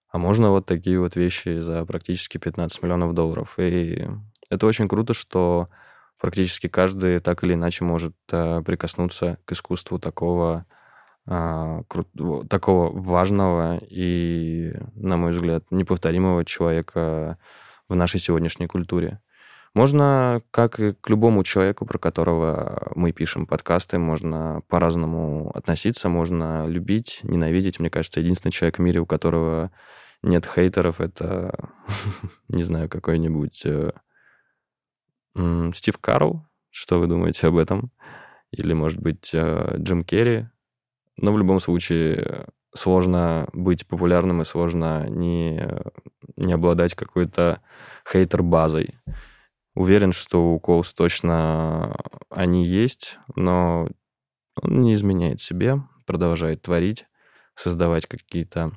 А 0.10 0.20
можно 0.20 0.50
вот 0.50 0.68
такие 0.68 1.00
вот 1.00 1.16
вещи 1.16 1.60
за 1.60 1.86
практически 1.86 2.38
15 2.38 2.84
миллионов 2.84 3.14
долларов. 3.14 3.58
И 3.58 4.08
это 4.50 4.68
очень 4.68 4.88
круто, 4.88 5.14
что 5.14 5.70
практически 6.20 6.68
каждый 6.68 7.20
так 7.20 7.44
или 7.44 7.56
иначе 7.56 7.84
может 7.84 8.14
прикоснуться 8.28 9.40
к 9.46 9.54
искусству 9.54 9.98
такого 9.98 10.66
а, 11.34 11.84
кру- 11.88 12.46
такого 12.46 12.92
важного 12.92 13.78
и, 13.90 14.74
на 14.96 15.16
мой 15.16 15.32
взгляд, 15.32 15.64
неповторимого 15.72 16.44
человека 16.44 17.38
в 17.88 17.96
нашей 17.96 18.20
сегодняшней 18.20 18.68
культуре. 18.68 19.22
Можно, 19.74 20.42
как 20.52 20.82
и 20.82 20.92
к 20.92 21.10
любому 21.10 21.46
человеку, 21.46 21.86
про 21.86 21.98
которого 22.00 22.92
мы 22.96 23.14
пишем 23.14 23.48
подкасты, 23.48 23.98
можно 23.98 24.62
по-разному 24.68 25.52
относиться, 25.56 26.10
можно 26.10 26.68
любить, 26.68 27.22
ненавидеть. 27.24 27.80
Мне 27.80 27.90
кажется, 27.90 28.20
единственный 28.20 28.52
человек 28.52 28.80
в 28.80 28.82
мире, 28.82 29.00
у 29.00 29.06
которого 29.06 29.72
нет 30.24 30.46
хейтеров, 30.46 31.00
это, 31.00 31.72
не 32.50 32.64
знаю, 32.64 32.90
какой-нибудь 32.90 33.66
э, 33.66 33.92
Стив 35.74 35.98
Карл. 35.98 36.46
Что 36.72 37.00
вы 37.00 37.08
думаете 37.08 37.48
об 37.48 37.56
этом? 37.56 37.90
Или, 38.52 38.74
может 38.74 39.00
быть, 39.00 39.32
э, 39.34 39.78
Джим 39.78 40.04
Керри, 40.04 40.48
но 41.18 41.34
в 41.34 41.38
любом 41.38 41.60
случае 41.60 42.48
сложно 42.74 43.48
быть 43.54 43.88
популярным 43.88 44.42
и 44.42 44.46
сложно 44.46 45.08
не, 45.10 45.68
не 46.38 46.54
обладать 46.54 46.96
какой-то 46.96 47.62
хейтер-базой. 48.10 49.00
Уверен, 49.76 50.12
что 50.12 50.54
у 50.54 50.60
Коус 50.60 50.94
точно 50.94 51.96
они 52.30 52.66
есть, 52.66 53.20
но 53.36 53.88
он 54.62 54.82
не 54.82 54.94
изменяет 54.94 55.40
себе, 55.40 55.82
продолжает 56.06 56.62
творить, 56.62 57.06
создавать 57.56 58.06
какие-то 58.06 58.72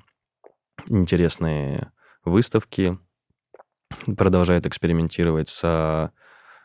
интересные 0.88 1.92
выставки, 2.25 2.99
продолжает 4.16 4.66
экспериментировать 4.66 5.49
со 5.49 6.12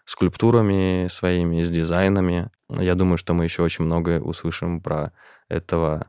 скульптурами 0.10 1.08
своими, 1.08 1.62
с 1.62 1.70
дизайнами. 1.70 2.50
Я 2.68 2.96
думаю, 2.96 3.20
что 3.20 3.36
мы 3.36 3.44
еще 3.44 3.62
очень 3.62 3.86
многое 3.86 4.20
услышим 4.20 4.82
про 4.82 5.12
этого 5.50 6.08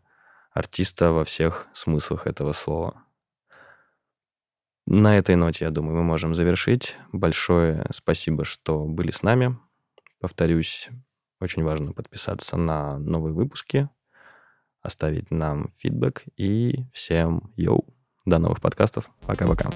артиста 0.53 1.13
во 1.13 1.25
всех 1.25 1.67
смыслах 1.75 2.27
этого 2.27 2.53
слова. 2.53 3.05
На 4.87 5.19
этой 5.19 5.37
ноте, 5.37 5.67
я 5.67 5.71
думаю, 5.71 5.97
мы 5.99 6.03
можем 6.03 6.35
завершить. 6.35 6.97
Большое 7.13 7.87
спасибо, 7.91 8.45
что 8.45 8.87
были 8.87 9.11
с 9.11 9.23
нами. 9.23 9.59
Повторюсь, 10.19 10.89
очень 11.39 11.63
важно 11.63 11.93
подписаться 11.93 12.57
на 12.57 12.99
новые 12.99 13.35
выпуски, 13.35 13.91
оставить 14.81 15.31
нам 15.31 15.73
фидбэк 15.77 16.25
и 16.39 16.87
всем 16.95 17.53
йоу. 17.55 17.85
До 18.25 18.39
новых 18.39 18.63
подкастов. 18.63 19.11
Пока-пока. 19.27 19.71